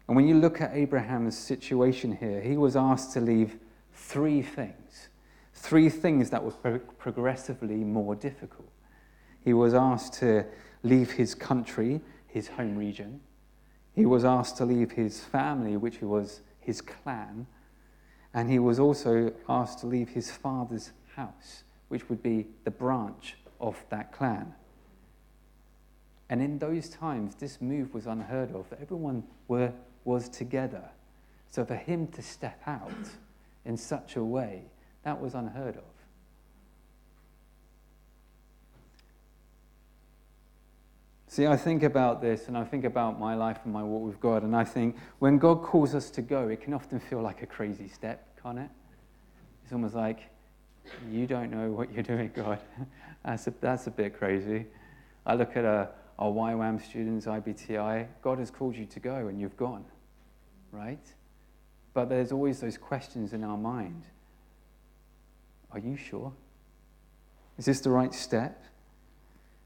And 0.06 0.16
when 0.16 0.28
you 0.28 0.34
look 0.34 0.60
at 0.60 0.72
Abraham's 0.74 1.36
situation 1.36 2.16
here, 2.16 2.40
he 2.40 2.56
was 2.56 2.76
asked 2.76 3.12
to 3.14 3.20
leave 3.20 3.58
three 3.92 4.42
things. 4.42 5.08
Three 5.52 5.88
things 5.88 6.30
that 6.30 6.44
were 6.44 6.52
pro- 6.52 6.78
progressively 6.78 7.76
more 7.76 8.14
difficult. 8.14 8.68
He 9.40 9.52
was 9.52 9.74
asked 9.74 10.14
to 10.14 10.44
leave 10.82 11.12
his 11.12 11.34
country, 11.34 12.00
his 12.26 12.48
home 12.48 12.76
region. 12.76 13.20
He 13.94 14.06
was 14.06 14.24
asked 14.24 14.58
to 14.58 14.64
leave 14.64 14.92
his 14.92 15.24
family, 15.24 15.76
which 15.76 16.02
was 16.02 16.42
his 16.60 16.80
clan. 16.80 17.46
And 18.34 18.50
he 18.50 18.58
was 18.58 18.78
also 18.78 19.32
asked 19.48 19.78
to 19.80 19.86
leave 19.86 20.10
his 20.10 20.30
father's 20.30 20.92
house, 21.14 21.64
which 21.88 22.08
would 22.08 22.22
be 22.22 22.46
the 22.64 22.70
branch 22.70 23.36
of 23.60 23.76
that 23.90 24.12
clan. 24.12 24.54
And 26.28 26.42
in 26.42 26.58
those 26.58 26.88
times, 26.88 27.36
this 27.36 27.60
move 27.60 27.94
was 27.94 28.06
unheard 28.06 28.54
of. 28.54 28.66
Everyone 28.80 29.22
were, 29.46 29.72
was 30.04 30.28
together. 30.28 30.82
So 31.50 31.64
for 31.64 31.76
him 31.76 32.08
to 32.08 32.22
step 32.22 32.60
out 32.66 32.90
in 33.64 33.76
such 33.76 34.16
a 34.16 34.24
way, 34.24 34.62
that 35.04 35.20
was 35.20 35.34
unheard 35.34 35.76
of. 35.76 35.82
See, 41.28 41.46
I 41.46 41.56
think 41.56 41.82
about 41.82 42.22
this 42.22 42.48
and 42.48 42.56
I 42.56 42.64
think 42.64 42.84
about 42.84 43.20
my 43.20 43.34
life 43.34 43.58
and 43.64 43.72
my 43.72 43.82
walk 43.82 44.06
with 44.06 44.20
God, 44.20 44.42
and 44.42 44.56
I 44.56 44.64
think 44.64 44.96
when 45.18 45.38
God 45.38 45.62
calls 45.62 45.94
us 45.94 46.08
to 46.12 46.22
go, 46.22 46.48
it 46.48 46.62
can 46.62 46.72
often 46.72 46.98
feel 46.98 47.20
like 47.20 47.42
a 47.42 47.46
crazy 47.46 47.88
step, 47.88 48.26
can't 48.42 48.58
it? 48.58 48.70
It's 49.62 49.72
almost 49.72 49.94
like, 49.94 50.30
you 51.10 51.26
don't 51.26 51.50
know 51.50 51.70
what 51.70 51.92
you're 51.92 52.02
doing, 52.02 52.30
God. 52.34 52.58
that's, 53.24 53.46
a, 53.46 53.54
that's 53.60 53.86
a 53.86 53.90
bit 53.90 54.18
crazy. 54.18 54.66
I 55.24 55.34
look 55.34 55.56
at 55.56 55.64
a, 55.64 55.90
our 56.18 56.30
YWAM 56.30 56.82
students, 56.84 57.26
IBTI, 57.26 58.06
God 58.22 58.38
has 58.38 58.50
called 58.50 58.76
you 58.76 58.86
to 58.86 59.00
go 59.00 59.28
and 59.28 59.40
you've 59.40 59.56
gone, 59.56 59.84
right? 60.72 61.04
But 61.92 62.08
there's 62.08 62.32
always 62.32 62.60
those 62.60 62.78
questions 62.78 63.32
in 63.32 63.44
our 63.44 63.56
mind. 63.56 64.04
Are 65.72 65.78
you 65.78 65.96
sure? 65.96 66.32
Is 67.58 67.64
this 67.66 67.80
the 67.80 67.90
right 67.90 68.14
step? 68.14 68.62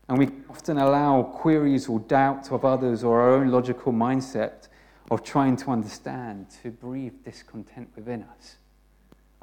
And 0.08 0.18
we 0.18 0.30
often 0.48 0.78
allow 0.78 1.22
queries 1.22 1.88
or 1.88 2.00
doubts 2.00 2.50
of 2.50 2.64
others 2.64 3.04
or 3.04 3.20
our 3.20 3.30
own 3.30 3.48
logical 3.48 3.92
mindset 3.92 4.68
of 5.10 5.22
trying 5.22 5.56
to 5.56 5.70
understand 5.70 6.46
to 6.62 6.70
breathe 6.70 7.12
discontent 7.24 7.90
within 7.94 8.24
us. 8.24 8.56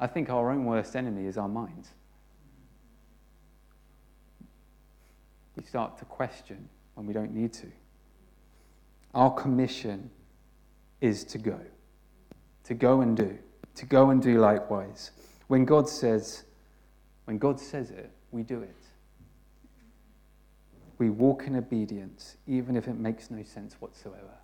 I 0.00 0.06
think 0.06 0.30
our 0.30 0.50
own 0.50 0.64
worst 0.64 0.94
enemy 0.94 1.26
is 1.26 1.36
our 1.36 1.48
minds. 1.48 1.88
We 5.56 5.64
start 5.64 5.98
to 5.98 6.04
question 6.04 6.68
when 6.94 7.06
we 7.06 7.12
don't 7.12 7.34
need 7.34 7.52
to. 7.54 7.66
Our 9.14 9.30
commission 9.30 10.10
is 11.00 11.24
to 11.24 11.38
go, 11.38 11.58
to 12.64 12.74
go 12.74 13.00
and 13.00 13.16
do, 13.16 13.38
to 13.76 13.86
go 13.86 14.10
and 14.10 14.22
do 14.22 14.38
likewise. 14.38 15.10
When 15.48 15.64
God 15.64 15.88
says, 15.88 16.44
when 17.24 17.38
God 17.38 17.58
says 17.58 17.90
it, 17.90 18.10
we 18.30 18.42
do 18.42 18.60
it. 18.62 18.76
We 20.98 21.10
walk 21.10 21.46
in 21.46 21.56
obedience, 21.56 22.36
even 22.46 22.76
if 22.76 22.86
it 22.86 22.98
makes 22.98 23.30
no 23.30 23.42
sense 23.42 23.74
whatsoever. 23.80 24.38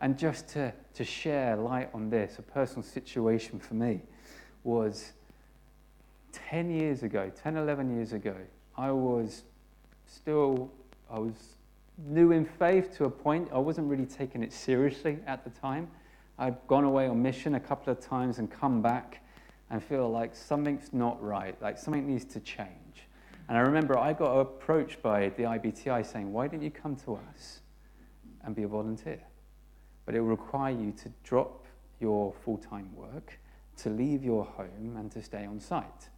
And 0.00 0.18
just 0.18 0.48
to, 0.50 0.72
to 0.94 1.04
share 1.04 1.56
light 1.56 1.90
on 1.94 2.10
this, 2.10 2.38
a 2.38 2.42
personal 2.42 2.82
situation 2.82 3.58
for 3.58 3.74
me 3.74 4.02
was 4.64 5.12
10 6.32 6.70
years 6.70 7.02
ago, 7.02 7.30
10, 7.42 7.56
11 7.56 7.94
years 7.94 8.12
ago, 8.12 8.34
I 8.76 8.90
was 8.90 9.44
still, 10.06 10.70
I 11.10 11.18
was 11.18 11.34
new 11.98 12.32
in 12.32 12.44
faith 12.44 12.96
to 12.96 13.04
a 13.04 13.10
point. 13.10 13.48
I 13.52 13.58
wasn't 13.58 13.88
really 13.88 14.06
taking 14.06 14.42
it 14.42 14.52
seriously 14.52 15.18
at 15.26 15.44
the 15.44 15.50
time. 15.50 15.88
I'd 16.38 16.56
gone 16.66 16.84
away 16.84 17.06
on 17.06 17.22
mission 17.22 17.54
a 17.54 17.60
couple 17.60 17.92
of 17.92 18.00
times 18.00 18.38
and 18.38 18.50
come 18.50 18.82
back 18.82 19.20
and 19.70 19.82
feel 19.82 20.10
like 20.10 20.34
something's 20.34 20.92
not 20.92 21.22
right, 21.22 21.60
like 21.62 21.78
something 21.78 22.06
needs 22.06 22.24
to 22.24 22.40
change. 22.40 23.06
And 23.48 23.56
I 23.58 23.60
remember 23.60 23.98
I 23.98 24.12
got 24.12 24.38
approached 24.38 25.02
by 25.02 25.28
the 25.30 25.44
IBTI 25.44 26.04
saying, 26.04 26.32
Why 26.32 26.48
didn't 26.48 26.62
you 26.62 26.70
come 26.70 26.96
to 26.96 27.16
us 27.16 27.60
and 28.42 28.54
be 28.54 28.62
a 28.62 28.68
volunteer? 28.68 29.20
But 30.06 30.14
it 30.14 30.20
will 30.20 30.28
require 30.28 30.72
you 30.72 30.92
to 30.92 31.10
drop 31.22 31.66
your 32.00 32.34
full 32.44 32.58
time 32.58 32.90
work, 32.94 33.38
to 33.78 33.90
leave 33.90 34.24
your 34.24 34.44
home, 34.44 34.96
and 34.96 35.10
to 35.12 35.22
stay 35.22 35.44
on 35.44 35.60
site. 35.60 36.08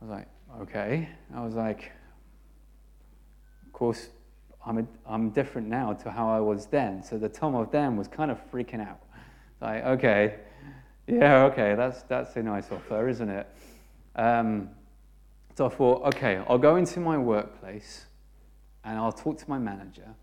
I 0.00 0.04
was 0.04 0.10
like, 0.10 0.28
Okay. 0.60 1.08
I 1.34 1.42
was 1.42 1.54
like, 1.54 1.92
Of 3.66 3.72
course, 3.72 4.08
I'm, 4.66 4.78
a, 4.78 4.86
I'm 5.06 5.30
different 5.30 5.68
now 5.68 5.94
to 5.94 6.10
how 6.10 6.28
I 6.28 6.40
was 6.40 6.66
then. 6.66 7.02
So 7.02 7.18
the 7.18 7.28
Tom 7.28 7.54
of 7.54 7.70
then 7.70 7.96
was 7.96 8.06
kind 8.06 8.30
of 8.30 8.38
freaking 8.50 8.86
out. 8.86 9.00
Like, 9.60 9.84
okay, 9.84 10.40
yeah, 11.06 11.44
okay, 11.44 11.74
that's, 11.74 12.02
that's 12.02 12.36
a 12.36 12.42
nice 12.42 12.70
offer, 12.70 13.08
isn't 13.08 13.28
it? 13.28 13.46
Um, 14.16 14.70
so 15.56 15.66
I 15.66 15.68
thought, 15.68 16.06
okay, 16.14 16.42
I'll 16.48 16.58
go 16.58 16.76
into 16.76 17.00
my 17.00 17.16
workplace 17.16 18.06
and 18.84 18.98
I'll 18.98 19.12
talk 19.12 19.38
to 19.38 19.48
my 19.48 19.58
manager. 19.58 20.14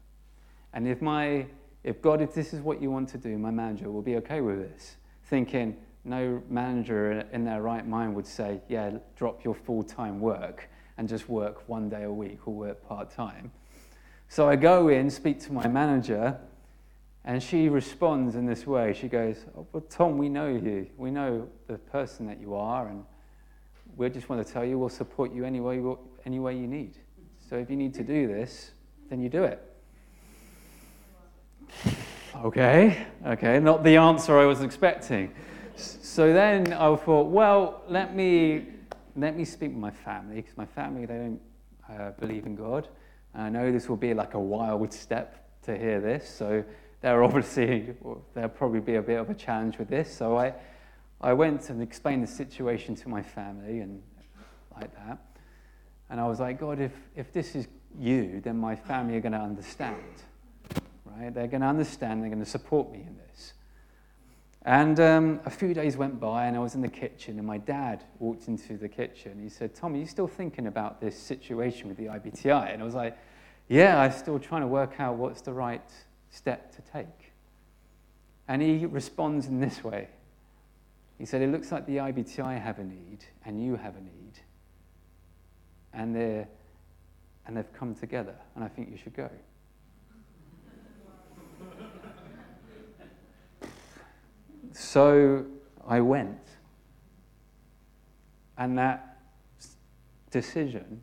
And 0.74 0.88
if, 0.88 1.02
my, 1.02 1.48
if 1.84 2.02
God, 2.02 2.22
if 2.22 2.34
this 2.34 2.54
is 2.54 2.62
what 2.62 2.82
you 2.82 2.92
want 2.92 3.10
to 3.10 3.18
do, 3.18 3.38
my 3.38 3.52
manager 3.52 3.90
will 3.90 4.02
be 4.02 4.16
okay 4.18 4.42
with 4.42 4.60
this. 4.60 4.98
Thinking, 5.26 5.78
no 6.04 6.42
manager 6.50 7.26
in 7.32 7.44
their 7.44 7.62
right 7.62 7.88
mind 7.88 8.16
would 8.16 8.28
say, 8.28 8.62
yeah, 8.68 8.98
drop 9.16 9.44
your 9.44 9.56
full 9.56 9.84
time 9.84 10.20
work 10.20 10.70
and 10.98 11.08
just 11.08 11.30
work 11.30 11.68
one 11.68 11.90
day 11.90 12.04
a 12.04 12.12
week 12.12 12.48
or 12.48 12.54
work 12.54 12.86
part 12.88 13.10
time. 13.12 13.52
So 14.28 14.50
I 14.50 14.56
go 14.56 14.90
in, 14.90 15.10
speak 15.10 15.40
to 15.42 15.54
my 15.54 15.68
manager, 15.68 16.38
and 17.26 17.42
she 17.42 17.70
responds 17.70 18.36
in 18.36 18.46
this 18.46 18.68
way. 18.68 18.94
She 18.94 19.08
goes, 19.08 19.46
oh, 19.58 19.66
well, 19.72 19.84
Tom, 19.90 20.18
we 20.18 20.30
know 20.30 20.48
you. 20.48 20.88
We 20.98 21.12
know 21.12 21.48
the 21.68 21.78
person 21.78 22.26
that 22.28 22.40
you 22.40 22.56
are, 22.56 22.88
and 22.88 23.04
we 23.98 24.10
just 24.10 24.30
want 24.30 24.46
to 24.46 24.52
tell 24.52 24.64
you 24.66 24.78
we'll 24.78 24.90
support 24.90 25.34
you 25.34 25.46
any 25.46 25.60
way, 25.60 25.82
any 26.26 26.40
way 26.40 26.56
you 26.56 26.68
need. 26.68 26.96
So 27.50 27.58
if 27.58 27.70
you 27.70 27.76
need 27.76 27.94
to 27.96 28.04
do 28.04 28.28
this, 28.28 28.72
then 29.10 29.22
you 29.22 29.30
do 29.30 29.44
it. 29.44 29.69
Okay, 32.36 33.06
okay, 33.26 33.60
not 33.60 33.84
the 33.84 33.98
answer 33.98 34.38
I 34.38 34.46
was 34.46 34.62
expecting. 34.62 35.34
So 35.76 36.32
then 36.32 36.74
I 36.74 36.96
thought, 36.96 37.28
well, 37.28 37.84
let 37.88 38.16
me, 38.16 38.68
let 39.16 39.36
me 39.36 39.46
speak 39.46 39.72
with 39.72 39.80
my 39.80 39.92
family, 39.92 40.38
because 40.38 40.58
my 40.58 40.66
family, 40.66 41.06
they 41.06 41.16
don't 41.16 41.42
uh, 41.90 42.12
believe 42.20 42.46
in 42.46 42.56
God. 42.56 42.88
And 43.34 43.44
I 43.44 43.50
know 43.50 43.72
this 43.72 43.90
will 43.90 43.98
be 43.98 44.14
like 44.14 44.34
a 44.34 44.40
wild 44.40 44.94
step 44.94 45.48
to 45.64 45.78
hear 45.78 46.00
this, 46.00 46.30
so 46.30 46.64
there 47.02 47.24
obviously 47.26 47.94
there'll 48.34 48.50
probably 48.50 48.80
be 48.80 48.96
a 48.96 49.02
bit 49.02 49.20
of 49.20 49.30
a 49.30 49.34
challenge 49.34 49.78
with 49.78 49.90
this. 49.90 50.14
So 50.14 50.38
I, 50.38 50.54
I 51.22 51.34
went 51.34 51.70
and 51.70 51.82
explained 51.82 52.24
the 52.24 52.28
situation 52.28 52.96
to 52.96 53.10
my 53.10 53.22
family 53.22 53.80
and 53.80 54.02
like 54.80 54.94
that. 54.96 55.18
And 56.10 56.20
I 56.20 56.28
was 56.28 56.40
like, 56.40 56.60
God, 56.60 56.80
if, 56.80 56.94
if 57.16 57.32
this 57.32 57.56
is 57.56 57.68
you, 57.98 58.42
then 58.42 58.58
my 58.58 58.76
family 58.76 59.18
are 59.18 59.22
going 59.22 59.34
to 59.34 59.40
understand. 59.40 59.98
Right? 61.20 61.34
They're 61.34 61.48
going 61.48 61.62
to 61.62 61.68
understand, 61.68 62.22
they're 62.22 62.30
going 62.30 62.44
to 62.44 62.50
support 62.50 62.92
me 62.92 63.00
in 63.00 63.18
this. 63.18 63.54
And 64.64 65.00
um, 65.00 65.40
a 65.46 65.50
few 65.50 65.74
days 65.74 65.98
went 65.98 66.20
by, 66.20 66.46
and 66.46 66.56
I 66.56 66.60
was 66.60 66.76
in 66.76 66.82
the 66.82 66.90
kitchen, 66.90 67.38
and 67.38 67.48
my 67.48 67.58
dad 67.58 68.04
walked 68.20 68.48
into 68.48 68.78
the 68.78 68.88
kitchen. 68.88 69.40
He 69.42 69.50
said, 69.50 69.74
Tom, 69.74 69.94
are 69.94 69.98
you 69.98 70.06
still 70.06 70.28
thinking 70.28 70.68
about 70.68 71.02
this 71.02 71.18
situation 71.18 71.88
with 71.88 71.98
the 71.98 72.06
IBTI? 72.06 72.74
And 72.74 72.82
I 72.82 72.86
was 72.86 72.96
like, 72.96 73.18
Yeah, 73.68 74.00
I'm 74.00 74.12
still 74.12 74.40
trying 74.40 74.62
to 74.62 74.68
work 74.68 75.00
out 75.00 75.16
what's 75.16 75.42
the 75.42 75.54
right 75.54 75.90
step 76.30 76.76
to 76.76 76.82
take. 76.92 77.34
And 78.48 78.62
he 78.62 78.86
responds 78.86 79.48
in 79.48 79.60
this 79.60 79.84
way 79.84 80.10
He 81.18 81.26
said, 81.26 81.42
It 81.42 81.50
looks 81.50 81.72
like 81.72 81.86
the 81.86 81.98
IBTI 81.98 82.62
have 82.62 82.80
a 82.80 82.84
need, 82.84 83.26
and 83.46 83.64
you 83.64 83.76
have 83.76 83.96
a 83.96 84.02
need. 84.02 84.40
And, 85.94 86.16
they're, 86.16 86.48
and 87.48 87.58
they've 87.58 87.74
come 87.74 87.96
together, 87.96 88.36
and 88.56 88.64
I 88.64 88.68
think 88.68 88.92
you 88.92 88.98
should 88.98 89.16
go. 89.16 89.30
So 94.72 95.46
I 95.88 96.02
went. 96.02 96.38
And 98.58 98.78
that 98.78 99.18
decision, 100.32 101.02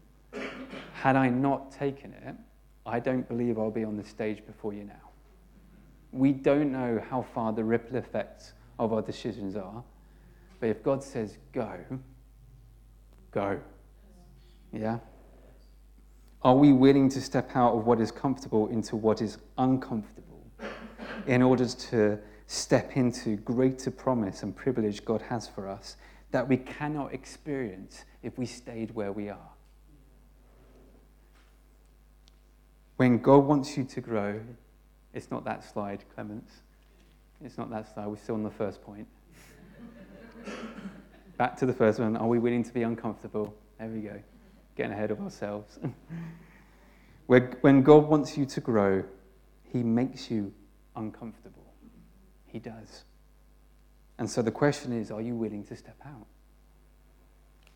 had 0.93 1.17
I 1.17 1.29
not 1.29 1.73
taken 1.73 2.13
it, 2.13 2.35
I 2.85 3.01
don't 3.01 3.27
believe 3.29 3.59
I'll 3.59 3.71
be 3.71 3.85
on 3.85 3.97
the 3.97 4.05
stage 4.05 4.45
before 4.47 4.73
you 4.73 4.85
now. 4.85 4.95
We 6.13 6.33
don't 6.33 6.71
know 6.71 7.03
how 7.11 7.23
far 7.35 7.53
the 7.53 7.65
ripple 7.65 7.97
effects 7.97 8.53
of 8.79 8.93
our 8.93 9.03
decisions 9.03 9.57
are, 9.57 9.83
but 10.61 10.69
if 10.69 10.83
God 10.83 11.03
says 11.03 11.37
go, 11.53 11.79
go. 13.33 13.61
Yeah? 14.73 14.99
Are 16.43 16.55
we 16.55 16.73
willing 16.73 17.09
to 17.11 17.21
step 17.21 17.57
out 17.57 17.75
of 17.75 17.87
what 17.87 18.01
is 18.01 18.13
comfortable 18.13 18.69
into 18.69 18.97
what 18.97 19.21
is 19.21 19.39
uncomfortable 19.59 20.47
in 21.27 21.43
order 21.43 21.67
to 21.67 22.19
step 22.47 22.97
into 22.97 23.37
greater 23.37 23.91
promise 23.91 24.43
and 24.43 24.55
privilege 24.55 25.05
God 25.05 25.23
has 25.23 25.49
for 25.49 25.69
us 25.69 25.97
that 26.31 26.49
we 26.49 26.57
cannot 26.57 27.13
experience 27.13 28.05
if 28.23 28.39
we 28.39 28.47
stayed 28.47 28.95
where 28.95 29.13
we 29.13 29.29
are. 29.29 29.51
When 32.97 33.19
God 33.19 33.45
wants 33.45 33.77
you 33.77 33.85
to 33.85 34.01
grow, 34.01 34.41
it's 35.13 35.31
not 35.31 35.45
that 35.45 35.65
slide, 35.65 36.05
Clements. 36.15 36.53
It's 37.45 37.59
not 37.59 37.71
that 37.71 37.93
slide. 37.93 38.07
We're 38.07 38.17
still 38.17 38.37
on 38.37 38.43
the 38.43 38.51
first 38.51 38.83
point. 38.83 39.07
Back 41.37 41.57
to 41.59 41.67
the 41.67 41.75
first 41.75 41.99
one. 41.99 42.17
Are 42.17 42.27
we 42.27 42.39
willing 42.39 42.65
to 42.65 42.73
be 42.73 42.83
uncomfortable? 42.83 43.55
There 43.79 43.89
we 43.89 44.01
go. 44.01 44.19
Getting 44.77 44.93
ahead 44.93 45.11
of 45.11 45.21
ourselves. 45.21 45.79
when 47.27 47.83
God 47.83 48.09
wants 48.09 48.39
you 48.39 48.47
to 48.47 48.61
grow, 48.61 49.05
He 49.71 49.83
makes 49.83 50.31
you 50.31 50.53
uncomfortable. 50.95 51.66
He 52.57 52.61
does. 52.61 53.05
And 54.17 54.31
so 54.31 54.41
the 54.41 54.51
question 54.51 54.91
is 54.91 55.11
are 55.11 55.21
you 55.21 55.37
willing 55.37 55.63
to 55.65 55.77
step 55.77 55.99
out? 56.07 56.27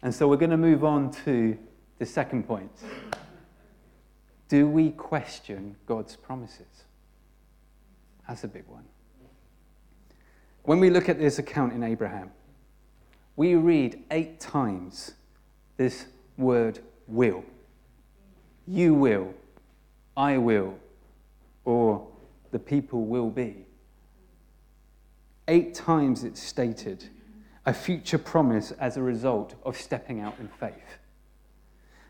And 0.01 0.15
so 0.15 0.27
we're 0.27 0.39
going 0.39 0.53
to 0.53 0.57
move 0.57 0.85
on 0.87 1.11
to 1.27 1.59
the 1.99 2.07
second 2.07 2.45
point. 2.45 2.73
Do 4.49 4.67
we 4.67 4.93
question 4.93 5.77
God's 5.85 6.17
promises? 6.17 6.85
That's 8.27 8.43
a 8.45 8.49
big 8.49 8.65
one. 8.69 8.85
When 10.63 10.81
we 10.81 10.89
look 10.89 11.11
at 11.11 11.19
this 11.19 11.39
account 11.39 11.75
in 11.75 11.83
Abraham, 11.83 12.31
we 13.37 13.57
read 13.57 14.03
eight 14.11 14.41
times 14.41 15.13
this 15.77 16.07
word 16.39 16.79
will. 17.07 17.45
You 18.67 18.95
will, 18.95 19.35
I 20.17 20.39
will, 20.39 20.79
or 21.67 22.09
the 22.51 22.59
people 22.59 23.05
will 23.05 23.29
be. 23.29 23.67
Eight 25.51 25.75
times 25.75 26.23
it's 26.23 26.41
stated 26.41 27.07
a 27.67 27.75
future 27.75 28.19
promise 28.19 28.71
as 28.71 28.97
a 28.97 29.03
result 29.03 29.57
of 29.65 29.77
stepping 29.77 30.21
out 30.21 30.37
in 30.39 30.47
faith. 30.47 30.99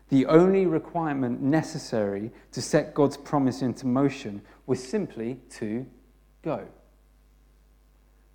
The 0.09 0.27
only 0.27 0.67
requirement 0.67 1.41
necessary 1.41 2.29
to 2.51 2.61
set 2.61 2.93
God's 2.93 3.17
promise 3.17 3.63
into 3.63 3.87
motion 3.87 4.43
was 4.67 4.87
simply 4.87 5.39
to 5.53 5.87
go, 6.43 6.67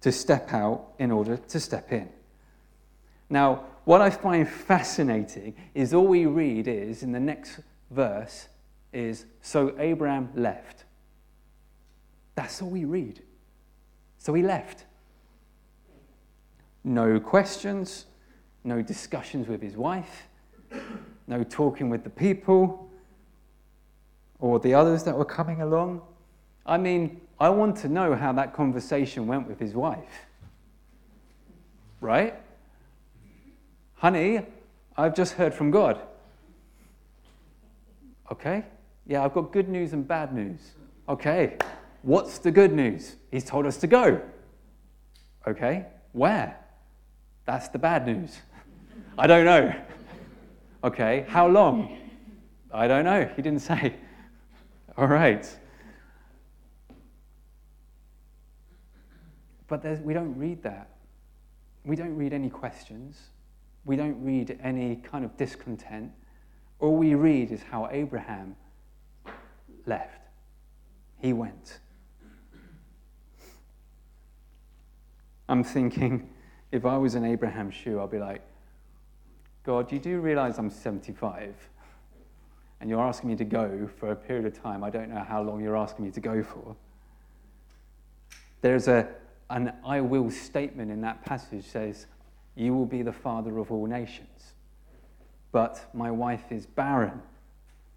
to 0.00 0.10
step 0.10 0.52
out 0.52 0.94
in 0.98 1.12
order 1.12 1.36
to 1.36 1.60
step 1.60 1.92
in. 1.92 2.08
Now, 3.30 3.62
what 3.84 4.00
I 4.00 4.10
find 4.10 4.48
fascinating 4.48 5.54
is 5.72 5.94
all 5.94 6.08
we 6.08 6.26
read 6.26 6.66
is 6.66 7.04
in 7.04 7.12
the 7.12 7.20
next 7.20 7.60
verse 7.92 8.48
is 8.92 9.26
so 9.40 9.72
Abraham 9.78 10.30
left. 10.34 10.82
That's 12.34 12.60
all 12.60 12.70
we 12.70 12.84
read. 12.84 13.22
So 14.18 14.34
he 14.34 14.42
left. 14.42 14.84
No 16.86 17.18
questions, 17.18 18.06
no 18.62 18.80
discussions 18.80 19.48
with 19.48 19.60
his 19.60 19.76
wife, 19.76 20.28
no 21.26 21.42
talking 21.42 21.90
with 21.90 22.04
the 22.04 22.10
people 22.10 22.88
or 24.38 24.60
the 24.60 24.72
others 24.72 25.02
that 25.02 25.18
were 25.18 25.24
coming 25.24 25.62
along. 25.62 26.00
I 26.64 26.78
mean, 26.78 27.20
I 27.40 27.48
want 27.48 27.76
to 27.78 27.88
know 27.88 28.14
how 28.14 28.32
that 28.34 28.54
conversation 28.54 29.26
went 29.26 29.48
with 29.48 29.58
his 29.58 29.74
wife. 29.74 30.26
Right? 32.00 32.34
Honey, 33.94 34.46
I've 34.96 35.16
just 35.16 35.32
heard 35.32 35.52
from 35.52 35.72
God. 35.72 36.00
Okay? 38.30 38.62
Yeah, 39.08 39.24
I've 39.24 39.34
got 39.34 39.50
good 39.50 39.68
news 39.68 39.92
and 39.92 40.06
bad 40.06 40.32
news. 40.32 40.60
Okay, 41.08 41.56
what's 42.02 42.38
the 42.38 42.52
good 42.52 42.72
news? 42.72 43.16
He's 43.32 43.44
told 43.44 43.66
us 43.66 43.76
to 43.78 43.88
go. 43.88 44.20
Okay, 45.48 45.86
where? 46.12 46.60
That's 47.46 47.68
the 47.68 47.78
bad 47.78 48.06
news. 48.06 48.38
I 49.16 49.26
don't 49.26 49.44
know. 49.44 49.74
Okay, 50.84 51.24
how 51.28 51.46
long? 51.46 51.96
I 52.72 52.86
don't 52.86 53.04
know. 53.04 53.30
He 53.34 53.40
didn't 53.40 53.60
say. 53.60 53.94
All 54.98 55.06
right. 55.06 55.48
But 59.68 59.84
we 60.02 60.12
don't 60.12 60.36
read 60.36 60.62
that. 60.64 60.90
We 61.84 61.96
don't 61.96 62.16
read 62.16 62.32
any 62.32 62.50
questions. 62.50 63.20
We 63.84 63.96
don't 63.96 64.22
read 64.24 64.58
any 64.62 64.96
kind 64.96 65.24
of 65.24 65.36
discontent. 65.36 66.12
All 66.80 66.96
we 66.96 67.14
read 67.14 67.52
is 67.52 67.62
how 67.62 67.88
Abraham 67.90 68.56
left. 69.86 70.20
He 71.20 71.32
went. 71.32 71.78
I'm 75.48 75.62
thinking, 75.62 76.28
if 76.76 76.84
I 76.84 76.98
was 76.98 77.14
in 77.14 77.24
Abraham's 77.24 77.74
shoe, 77.74 78.00
I'd 78.00 78.10
be 78.10 78.18
like, 78.18 78.42
God, 79.64 79.90
you 79.90 79.98
do 79.98 80.20
realize 80.20 80.58
I'm 80.58 80.70
75 80.70 81.54
and 82.80 82.90
you're 82.90 83.00
asking 83.00 83.30
me 83.30 83.36
to 83.36 83.44
go 83.44 83.88
for 83.98 84.12
a 84.12 84.16
period 84.16 84.44
of 84.44 84.60
time. 84.62 84.84
I 84.84 84.90
don't 84.90 85.08
know 85.08 85.24
how 85.26 85.42
long 85.42 85.62
you're 85.62 85.76
asking 85.76 86.04
me 86.04 86.10
to 86.10 86.20
go 86.20 86.42
for. 86.42 86.76
There's 88.60 88.88
a, 88.88 89.08
an 89.48 89.72
I 89.84 90.02
will 90.02 90.30
statement 90.30 90.90
in 90.90 91.00
that 91.00 91.24
passage 91.24 91.64
says, 91.64 92.06
You 92.54 92.74
will 92.74 92.86
be 92.86 93.00
the 93.00 93.12
father 93.12 93.58
of 93.58 93.72
all 93.72 93.86
nations. 93.86 94.52
But 95.52 95.88
my 95.94 96.10
wife 96.10 96.52
is 96.52 96.66
barren, 96.66 97.22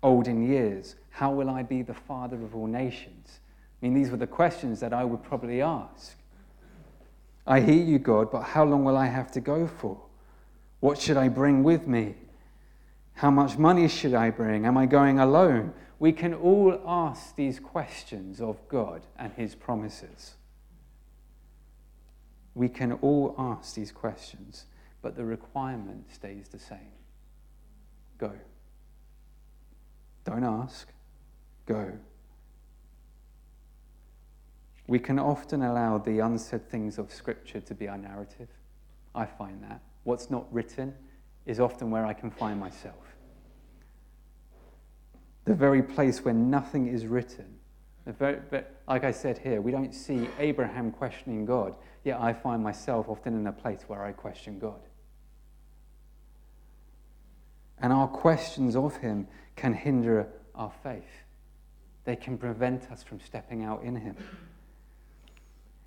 old 0.01 0.27
in 0.27 0.49
years. 0.49 0.95
How 1.09 1.31
will 1.31 1.49
I 1.49 1.63
be 1.63 1.81
the 1.81 1.93
father 1.93 2.41
of 2.41 2.55
all 2.55 2.67
nations? 2.67 3.41
I 3.81 3.85
mean, 3.85 3.93
these 3.93 4.09
were 4.09 4.17
the 4.17 4.27
questions 4.27 4.79
that 4.79 4.93
I 4.93 5.03
would 5.03 5.21
probably 5.21 5.61
ask. 5.61 6.15
I 7.49 7.62
hear 7.62 7.83
you, 7.83 7.97
God, 7.97 8.31
but 8.31 8.43
how 8.43 8.63
long 8.63 8.85
will 8.85 8.95
I 8.95 9.07
have 9.07 9.31
to 9.31 9.41
go 9.41 9.67
for? 9.67 9.99
What 10.81 10.99
should 10.99 11.17
I 11.17 11.29
bring 11.29 11.63
with 11.63 11.88
me? 11.88 12.13
How 13.15 13.31
much 13.31 13.57
money 13.57 13.88
should 13.88 14.13
I 14.13 14.29
bring? 14.29 14.67
Am 14.67 14.77
I 14.77 14.85
going 14.85 15.19
alone? 15.19 15.73
We 15.97 16.12
can 16.12 16.35
all 16.35 16.79
ask 16.85 17.35
these 17.35 17.59
questions 17.59 18.39
of 18.39 18.55
God 18.69 19.01
and 19.17 19.33
His 19.33 19.55
promises. 19.55 20.35
We 22.53 22.69
can 22.69 22.93
all 22.93 23.33
ask 23.38 23.73
these 23.73 23.91
questions, 23.91 24.65
but 25.01 25.15
the 25.15 25.25
requirement 25.25 26.13
stays 26.13 26.49
the 26.49 26.59
same 26.59 26.93
go. 28.19 28.33
Don't 30.25 30.43
ask, 30.43 30.88
go. 31.65 31.93
We 34.89 34.97
can 34.97 35.19
often 35.19 35.62
allow 35.62 35.99
the 35.99 36.17
unsaid 36.17 36.67
things 36.67 36.97
of 36.97 37.13
Scripture 37.13 37.62
to 37.62 37.75
be 37.75 37.88
our 37.88 37.97
narrative. 37.97 38.47
I 39.13 39.28
find 39.28 39.62
that. 39.62 39.82
What's 40.04 40.32
not 40.32 40.52
written 40.52 40.95
is 41.45 41.60
often 41.60 41.91
where 41.91 42.08
I 42.08 42.13
can 42.13 42.32
find 42.32 42.60
myself. 42.60 42.95
The 45.45 45.54
very 45.54 45.84
place 45.84 46.25
where 46.25 46.34
nothing 46.34 46.88
is 46.88 47.06
written. 47.06 47.60
Very, 48.08 48.39
like 48.88 49.04
I 49.04 49.12
said 49.12 49.38
here, 49.38 49.62
we 49.62 49.71
don't 49.71 49.93
see 49.93 50.28
Abraham 50.39 50.89
questioning 50.89 51.45
God, 51.45 51.75
yet 52.04 52.19
I 52.19 52.34
find 52.34 52.63
myself 52.63 53.10
often 53.10 53.36
in 53.36 53.45
a 53.45 53.52
place 53.52 53.82
where 53.86 54.04
I 54.04 54.12
question 54.12 54.58
God. 54.58 54.82
And 57.78 57.93
our 57.93 58.08
questions 58.08 58.75
of 58.75 58.97
Him 58.97 59.28
can 59.56 59.73
hinder 59.73 60.30
our 60.56 60.71
faith, 60.82 61.04
they 62.06 62.15
can 62.15 62.39
prevent 62.39 62.89
us 62.89 63.04
from 63.04 63.19
stepping 63.19 63.63
out 63.63 63.84
in 63.84 63.95
Him. 63.95 64.15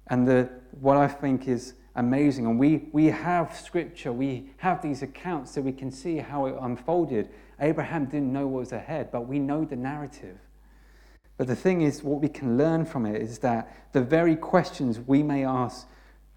And 0.08 0.26
the, 0.26 0.50
what 0.80 0.96
I 0.96 1.08
think 1.08 1.48
is 1.48 1.74
amazing, 1.94 2.46
and 2.46 2.58
we, 2.58 2.88
we 2.92 3.06
have 3.06 3.56
scripture, 3.56 4.12
we 4.12 4.50
have 4.58 4.82
these 4.82 5.02
accounts 5.02 5.52
so 5.52 5.60
we 5.60 5.72
can 5.72 5.90
see 5.90 6.16
how 6.18 6.46
it 6.46 6.56
unfolded. 6.60 7.28
Abraham 7.60 8.06
didn't 8.06 8.32
know 8.32 8.46
what 8.46 8.60
was 8.60 8.72
ahead, 8.72 9.10
but 9.12 9.26
we 9.28 9.38
know 9.38 9.64
the 9.64 9.76
narrative. 9.76 10.38
But 11.36 11.46
the 11.46 11.56
thing 11.56 11.82
is, 11.82 12.02
what 12.02 12.20
we 12.20 12.28
can 12.28 12.56
learn 12.58 12.84
from 12.84 13.06
it 13.06 13.20
is 13.20 13.38
that 13.38 13.92
the 13.92 14.02
very 14.02 14.36
questions 14.36 15.00
we 15.00 15.22
may 15.22 15.44
ask 15.44 15.86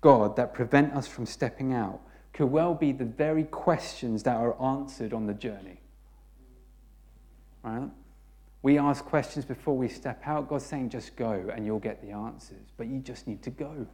God 0.01 0.35
that 0.35 0.53
prevent 0.53 0.93
us 0.93 1.07
from 1.07 1.25
stepping 1.25 1.73
out 1.73 2.01
could 2.33 2.47
well 2.47 2.75
be 2.75 2.91
the 2.91 3.05
very 3.05 3.43
questions 3.45 4.23
that 4.23 4.35
are 4.35 4.61
answered 4.61 5.13
on 5.13 5.25
the 5.25 5.33
journey. 5.33 5.79
Right? 7.63 7.89
We 8.65 8.79
ask 8.79 9.05
questions 9.05 9.45
before 9.45 9.77
we 9.77 9.87
step 9.87 10.23
out. 10.25 10.49
God's 10.49 10.65
saying, 10.65 10.89
just 10.89 11.15
go 11.15 11.51
and 11.53 11.67
you'll 11.67 11.77
get 11.77 12.01
the 12.01 12.09
answers. 12.09 12.65
But 12.77 12.87
you 12.87 12.97
just 12.97 13.27
need 13.27 13.43
to 13.43 13.51
go. 13.51 13.85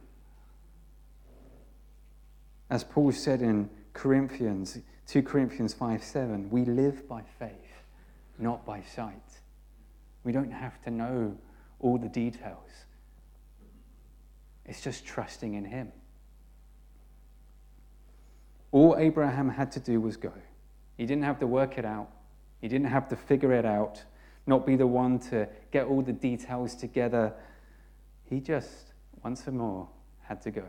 As 2.70 2.82
Paul 2.82 3.12
said 3.12 3.42
in 3.42 3.68
Corinthians, 3.92 4.78
2 5.08 5.24
Corinthians 5.24 5.74
5 5.74 6.02
7, 6.02 6.48
we 6.48 6.64
live 6.64 7.06
by 7.06 7.20
faith, 7.38 7.84
not 8.38 8.64
by 8.64 8.80
sight. 8.80 9.40
We 10.24 10.32
don't 10.32 10.50
have 10.50 10.80
to 10.84 10.90
know 10.90 11.36
all 11.78 11.98
the 11.98 12.08
details. 12.08 12.70
It's 14.64 14.80
just 14.80 15.04
trusting 15.04 15.52
in 15.52 15.66
Him. 15.66 15.92
All 18.70 18.96
Abraham 18.96 19.50
had 19.50 19.70
to 19.72 19.80
do 19.80 20.00
was 20.00 20.16
go. 20.16 20.32
He 20.96 21.04
didn't 21.04 21.24
have 21.24 21.40
to 21.40 21.46
work 21.46 21.76
it 21.76 21.84
out, 21.84 22.08
he 22.62 22.68
didn't 22.68 22.86
have 22.86 23.06
to 23.10 23.16
figure 23.16 23.52
it 23.52 23.66
out 23.66 24.04
not 24.46 24.66
be 24.66 24.76
the 24.76 24.86
one 24.86 25.18
to 25.18 25.48
get 25.70 25.86
all 25.86 26.02
the 26.02 26.12
details 26.12 26.74
together. 26.74 27.32
He 28.24 28.40
just, 28.40 28.92
once 29.22 29.46
and 29.46 29.58
more, 29.58 29.88
had 30.22 30.42
to 30.42 30.50
go. 30.50 30.64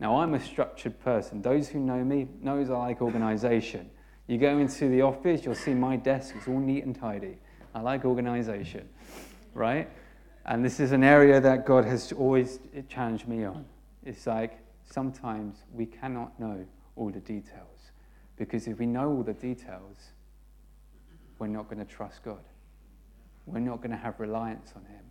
Now, 0.00 0.20
I'm 0.20 0.34
a 0.34 0.40
structured 0.40 0.98
person. 1.00 1.42
Those 1.42 1.68
who 1.68 1.80
know 1.80 2.02
me 2.04 2.28
knows 2.40 2.70
I 2.70 2.78
like 2.78 3.02
organization. 3.02 3.90
You 4.26 4.38
go 4.38 4.58
into 4.58 4.88
the 4.88 5.02
office, 5.02 5.44
you'll 5.44 5.54
see 5.54 5.74
my 5.74 5.96
desk 5.96 6.34
is 6.36 6.46
all 6.46 6.60
neat 6.60 6.84
and 6.84 6.94
tidy. 6.94 7.38
I 7.74 7.80
like 7.80 8.04
organization, 8.04 8.88
right? 9.54 9.90
And 10.46 10.64
this 10.64 10.80
is 10.80 10.92
an 10.92 11.02
area 11.02 11.40
that 11.40 11.66
God 11.66 11.84
has 11.84 12.12
always 12.12 12.60
challenged 12.88 13.26
me 13.26 13.44
on. 13.44 13.64
It's 14.04 14.26
like 14.26 14.58
sometimes 14.84 15.64
we 15.74 15.86
cannot 15.86 16.38
know 16.38 16.64
all 16.96 17.10
the 17.10 17.20
details. 17.20 17.92
Because 18.36 18.68
if 18.68 18.78
we 18.78 18.86
know 18.86 19.10
all 19.10 19.22
the 19.22 19.34
details, 19.34 19.96
we're 21.38 21.48
not 21.48 21.68
going 21.68 21.84
to 21.84 21.92
trust 21.92 22.22
God 22.22 22.40
we're 23.48 23.60
not 23.60 23.78
going 23.78 23.90
to 23.90 23.96
have 23.96 24.20
reliance 24.20 24.72
on 24.76 24.84
Him. 24.84 25.04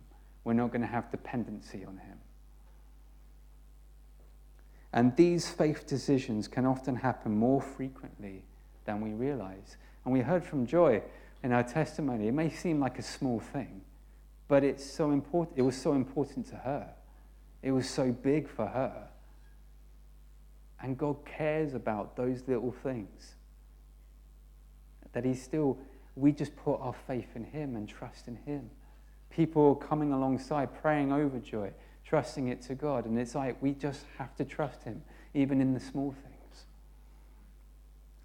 We're 0.44 0.54
not 0.54 0.70
going 0.70 0.82
to 0.82 0.86
have 0.86 1.10
dependency 1.10 1.84
on 1.84 1.98
Him. 1.98 2.18
And 4.92 5.14
these 5.16 5.48
faith 5.48 5.86
decisions 5.86 6.48
can 6.48 6.64
often 6.64 6.96
happen 6.96 7.36
more 7.36 7.60
frequently 7.60 8.44
than 8.84 9.00
we 9.00 9.10
realize. 9.10 9.76
And 10.04 10.12
we 10.14 10.20
heard 10.20 10.42
from 10.42 10.66
Joy 10.66 11.02
in 11.42 11.52
our 11.52 11.62
testimony, 11.62 12.28
it 12.28 12.32
may 12.32 12.50
seem 12.50 12.80
like 12.80 12.98
a 12.98 13.02
small 13.02 13.40
thing, 13.40 13.82
but 14.48 14.64
it's 14.64 14.84
so 14.84 15.10
important. 15.10 15.58
It 15.58 15.62
was 15.62 15.76
so 15.76 15.92
important 15.92 16.46
to 16.48 16.56
her. 16.56 16.88
It 17.62 17.72
was 17.72 17.88
so 17.88 18.12
big 18.12 18.48
for 18.48 18.66
her. 18.66 19.08
And 20.80 20.96
God 20.96 21.24
cares 21.26 21.74
about 21.74 22.16
those 22.16 22.42
little 22.46 22.72
things. 22.72 23.34
That 25.12 25.24
He 25.24 25.34
still 25.34 25.78
we 26.18 26.32
just 26.32 26.54
put 26.56 26.80
our 26.80 26.94
faith 27.06 27.28
in 27.34 27.44
Him 27.44 27.76
and 27.76 27.88
trust 27.88 28.28
in 28.28 28.36
Him. 28.36 28.70
People 29.30 29.74
coming 29.74 30.12
alongside, 30.12 30.74
praying 30.80 31.12
over 31.12 31.38
joy, 31.38 31.70
trusting 32.04 32.48
it 32.48 32.60
to 32.62 32.74
God. 32.74 33.06
And 33.06 33.18
it's 33.18 33.34
like 33.34 33.60
we 33.62 33.72
just 33.72 34.04
have 34.16 34.34
to 34.36 34.44
trust 34.44 34.82
Him, 34.82 35.02
even 35.34 35.60
in 35.60 35.74
the 35.74 35.80
small 35.80 36.12
things. 36.12 36.64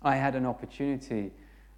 I 0.02 0.16
had 0.16 0.36
an 0.36 0.46
opportunity 0.46 1.32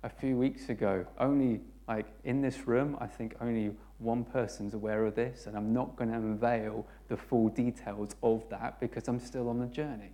a 0.04 0.10
few 0.10 0.38
weeks 0.38 0.70
ago, 0.70 1.06
only 1.20 1.62
like 1.88 2.08
in 2.24 2.42
this 2.42 2.68
room, 2.68 2.98
I 3.00 3.08
think 3.08 3.36
only 3.42 3.72
one 4.00 4.24
person's 4.24 4.74
aware 4.74 5.06
of 5.06 5.16
this, 5.16 5.46
and 5.46 5.56
I'm 5.56 5.74
not 5.74 5.96
going 5.96 6.10
to 6.10 6.18
unveil 6.18 6.86
the 7.08 7.18
full 7.18 7.50
details 7.50 8.16
of 8.24 8.48
that 8.50 8.80
because 8.80 9.08
I'm 9.08 9.20
still 9.20 9.50
on 9.50 9.60
the 9.60 9.68
journey. 9.68 10.12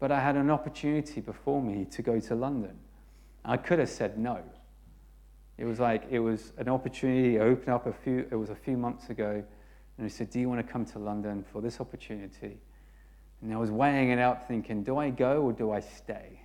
But 0.00 0.12
I 0.12 0.20
had 0.20 0.36
an 0.36 0.50
opportunity 0.50 1.20
before 1.20 1.62
me 1.62 1.86
to 1.86 2.02
go 2.02 2.20
to 2.20 2.34
London. 2.34 2.76
I 3.44 3.56
could 3.56 3.78
have 3.78 3.88
said 3.88 4.18
no. 4.18 4.42
It 5.58 5.64
was 5.64 5.80
like 5.80 6.04
it 6.08 6.20
was 6.20 6.52
an 6.56 6.68
opportunity 6.68 7.32
to 7.32 7.40
open 7.40 7.72
up 7.72 7.86
a 7.86 7.92
few. 7.92 8.26
It 8.30 8.36
was 8.36 8.48
a 8.48 8.54
few 8.54 8.76
months 8.76 9.10
ago, 9.10 9.42
and 9.98 10.06
he 10.06 10.08
said, 10.08 10.30
"Do 10.30 10.38
you 10.38 10.48
want 10.48 10.64
to 10.64 10.72
come 10.72 10.84
to 10.86 11.00
London 11.00 11.44
for 11.52 11.60
this 11.60 11.80
opportunity?" 11.80 12.58
And 13.42 13.52
I 13.52 13.56
was 13.56 13.70
weighing 13.70 14.10
it 14.10 14.20
out, 14.20 14.46
thinking, 14.46 14.84
"Do 14.84 14.98
I 14.98 15.10
go 15.10 15.42
or 15.42 15.52
do 15.52 15.72
I 15.72 15.80
stay?" 15.80 16.42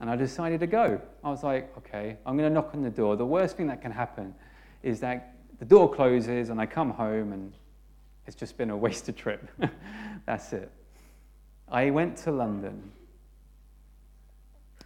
And 0.00 0.08
I 0.08 0.16
decided 0.16 0.60
to 0.60 0.66
go. 0.66 1.00
I 1.22 1.28
was 1.28 1.44
like, 1.44 1.76
"Okay, 1.76 2.16
I'm 2.24 2.38
going 2.38 2.48
to 2.48 2.54
knock 2.54 2.70
on 2.74 2.82
the 2.82 2.90
door. 2.90 3.16
The 3.16 3.26
worst 3.26 3.58
thing 3.58 3.66
that 3.66 3.82
can 3.82 3.92
happen 3.92 4.34
is 4.82 5.00
that 5.00 5.34
the 5.58 5.66
door 5.66 5.92
closes 5.92 6.48
and 6.48 6.58
I 6.58 6.64
come 6.64 6.90
home 6.90 7.34
and 7.34 7.52
it's 8.26 8.36
just 8.36 8.56
been 8.56 8.70
a 8.70 8.76
wasted 8.76 9.16
trip. 9.18 9.46
That's 10.26 10.54
it." 10.54 10.72
I 11.68 11.90
went 11.90 12.16
to 12.18 12.32
London, 12.32 12.92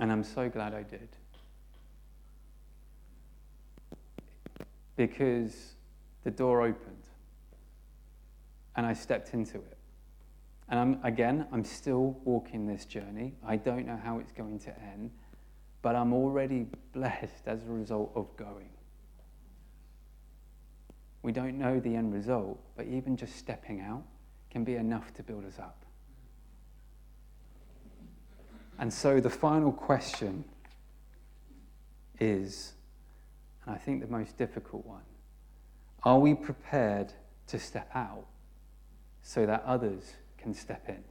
and 0.00 0.10
I'm 0.10 0.24
so 0.24 0.48
glad 0.48 0.74
I 0.74 0.82
did. 0.82 1.08
Because 4.96 5.74
the 6.22 6.30
door 6.30 6.62
opened 6.62 7.08
and 8.76 8.86
I 8.86 8.92
stepped 8.92 9.34
into 9.34 9.56
it. 9.56 9.78
And 10.68 10.80
I'm, 10.80 11.04
again, 11.04 11.46
I'm 11.52 11.64
still 11.64 12.18
walking 12.24 12.66
this 12.66 12.84
journey. 12.84 13.34
I 13.46 13.56
don't 13.56 13.86
know 13.86 14.00
how 14.02 14.18
it's 14.18 14.32
going 14.32 14.58
to 14.60 14.70
end, 14.80 15.10
but 15.82 15.94
I'm 15.94 16.12
already 16.12 16.66
blessed 16.92 17.46
as 17.46 17.62
a 17.64 17.70
result 17.70 18.12
of 18.14 18.34
going. 18.36 18.70
We 21.22 21.32
don't 21.32 21.58
know 21.58 21.80
the 21.80 21.96
end 21.96 22.12
result, 22.12 22.60
but 22.76 22.86
even 22.86 23.16
just 23.16 23.36
stepping 23.36 23.80
out 23.80 24.02
can 24.50 24.62
be 24.62 24.74
enough 24.74 25.12
to 25.14 25.22
build 25.22 25.44
us 25.44 25.58
up. 25.58 25.84
And 28.78 28.92
so 28.92 29.20
the 29.20 29.30
final 29.30 29.72
question 29.72 30.44
is, 32.20 32.73
and 33.66 33.74
I 33.74 33.78
think 33.78 34.00
the 34.00 34.08
most 34.08 34.36
difficult 34.36 34.84
one, 34.84 35.02
are 36.02 36.18
we 36.18 36.34
prepared 36.34 37.12
to 37.46 37.58
step 37.58 37.90
out 37.94 38.26
so 39.22 39.46
that 39.46 39.62
others 39.64 40.14
can 40.36 40.54
step 40.54 40.84
in? 40.88 41.02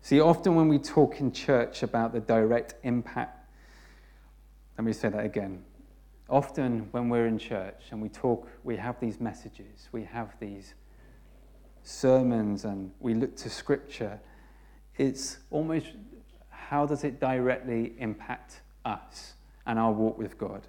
See, 0.00 0.20
often 0.20 0.56
when 0.56 0.66
we 0.66 0.78
talk 0.78 1.20
in 1.20 1.30
church 1.30 1.84
about 1.84 2.12
the 2.12 2.18
direct 2.18 2.74
impact, 2.82 3.38
let 4.76 4.84
me 4.84 4.92
say 4.92 5.08
that 5.10 5.24
again. 5.24 5.64
Often 6.28 6.88
when 6.90 7.08
we're 7.08 7.26
in 7.26 7.38
church 7.38 7.84
and 7.90 8.02
we 8.02 8.08
talk, 8.08 8.48
we 8.64 8.76
have 8.76 8.98
these 8.98 9.20
messages, 9.20 9.88
we 9.92 10.02
have 10.02 10.34
these 10.40 10.74
sermons, 11.84 12.64
and 12.64 12.90
we 12.98 13.14
look 13.14 13.36
to 13.36 13.50
scripture, 13.50 14.18
it's 14.96 15.38
almost 15.50 15.86
how 16.48 16.84
does 16.84 17.04
it 17.04 17.20
directly 17.20 17.92
impact 17.98 18.62
us 18.84 19.34
and 19.66 19.78
our 19.78 19.92
walk 19.92 20.18
with 20.18 20.38
God? 20.38 20.66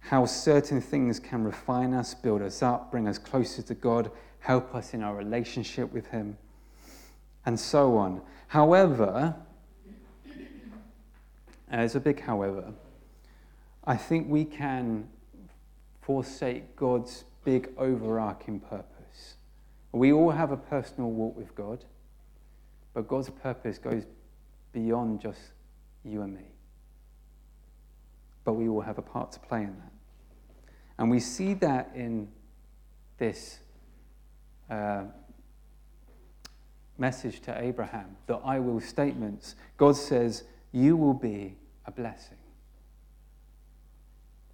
How 0.00 0.26
certain 0.26 0.80
things 0.80 1.18
can 1.18 1.44
refine 1.44 1.94
us, 1.94 2.14
build 2.14 2.42
us 2.42 2.62
up, 2.62 2.90
bring 2.90 3.08
us 3.08 3.18
closer 3.18 3.62
to 3.62 3.74
God, 3.74 4.10
help 4.40 4.74
us 4.74 4.92
in 4.92 5.02
our 5.02 5.14
relationship 5.14 5.92
with 5.92 6.06
Him, 6.08 6.36
and 7.46 7.58
so 7.58 7.96
on. 7.96 8.20
However, 8.48 9.34
uh, 11.74 11.76
there's 11.76 11.94
a 11.94 12.00
big 12.00 12.20
however, 12.20 12.72
I 13.84 13.96
think 13.96 14.28
we 14.28 14.44
can 14.44 15.08
forsake 16.02 16.76
God's 16.76 17.24
big 17.44 17.70
overarching 17.78 18.60
purpose. 18.60 19.36
We 19.92 20.12
all 20.12 20.30
have 20.30 20.50
a 20.50 20.56
personal 20.56 21.10
walk 21.10 21.36
with 21.36 21.54
God, 21.54 21.84
but 22.92 23.08
God's 23.08 23.30
purpose 23.30 23.78
goes 23.78 24.04
beyond 24.74 25.20
just 25.20 25.40
you 26.04 26.20
and 26.20 26.34
me. 26.34 26.44
But 28.44 28.54
we 28.54 28.68
all 28.68 28.82
have 28.82 28.98
a 28.98 29.02
part 29.02 29.32
to 29.32 29.40
play 29.40 29.62
in 29.62 29.74
that. 29.78 29.92
And 30.98 31.10
we 31.10 31.20
see 31.20 31.54
that 31.54 31.92
in 31.94 32.28
this 33.16 33.58
uh, 34.68 35.04
message 36.98 37.40
to 37.42 37.58
Abraham, 37.58 38.16
the 38.26 38.34
I 38.36 38.58
will 38.58 38.80
statements. 38.80 39.56
God 39.78 39.96
says, 39.96 40.44
You 40.72 40.96
will 40.96 41.14
be 41.14 41.56
a 41.86 41.90
blessing. 41.90 42.36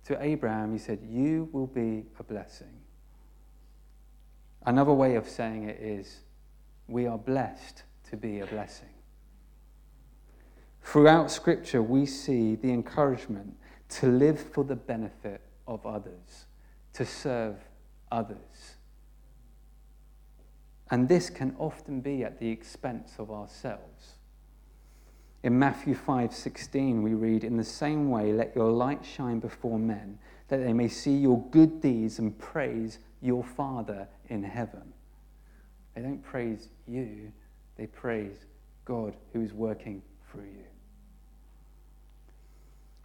To 0.04 0.22
Abraham, 0.22 0.72
he 0.72 0.78
said, 0.78 1.00
You 1.02 1.48
will 1.52 1.66
be 1.66 2.04
a 2.18 2.22
blessing. 2.22 2.80
Another 4.64 4.92
way 4.92 5.16
of 5.16 5.28
saying 5.28 5.68
it 5.68 5.80
is, 5.80 6.20
We 6.87 7.06
are 7.06 7.18
blessed 7.18 7.83
to 8.11 8.16
be 8.16 8.40
a 8.40 8.46
blessing. 8.46 8.88
Throughout 10.90 11.31
Scripture, 11.31 11.85
we 11.85 12.05
see 12.05 12.57
the 12.57 12.72
encouragement 12.72 13.55
to 13.90 14.09
live 14.09 14.40
for 14.40 14.64
the 14.64 14.74
benefit 14.74 15.40
of 15.68 15.87
others, 15.87 16.46
to 16.94 17.07
serve 17.07 17.55
others. 18.11 18.74
And 20.90 21.09
this 21.09 21.31
can 21.31 21.55
often 21.61 22.00
be 22.00 22.24
at 22.24 22.40
the 22.40 22.48
expense 22.48 23.12
of 23.20 23.31
ourselves. 23.31 24.14
In 25.44 25.57
Matthew 25.61 25.94
5:16 25.94 27.05
we 27.05 27.14
read 27.14 27.44
in 27.44 27.57
the 27.57 27.62
same 27.62 28.11
way 28.11 28.33
let 28.33 28.57
your 28.57 28.72
light 28.72 29.05
shine 29.05 29.38
before 29.38 29.79
men 29.79 30.18
that 30.48 30.57
they 30.57 30.72
may 30.72 30.88
see 30.88 31.16
your 31.16 31.40
good 31.50 31.81
deeds 31.81 32.18
and 32.18 32.37
praise 32.37 32.98
your 33.20 33.44
father 33.44 34.09
in 34.29 34.42
heaven. 34.42 34.92
They 35.94 36.03
don't 36.03 36.24
praise 36.24 36.68
you, 36.88 37.31
they 37.76 37.87
praise 37.87 38.44
God 38.85 39.14
who 39.33 39.40
is 39.40 39.55
working 39.55 40.03
through 40.33 40.46
you. 40.46 40.69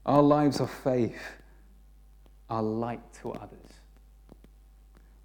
Our 0.05 0.21
lives 0.21 0.59
of 0.59 0.69
faith 0.69 1.19
are 2.49 2.61
light 2.61 3.01
to 3.21 3.31
others. 3.31 3.59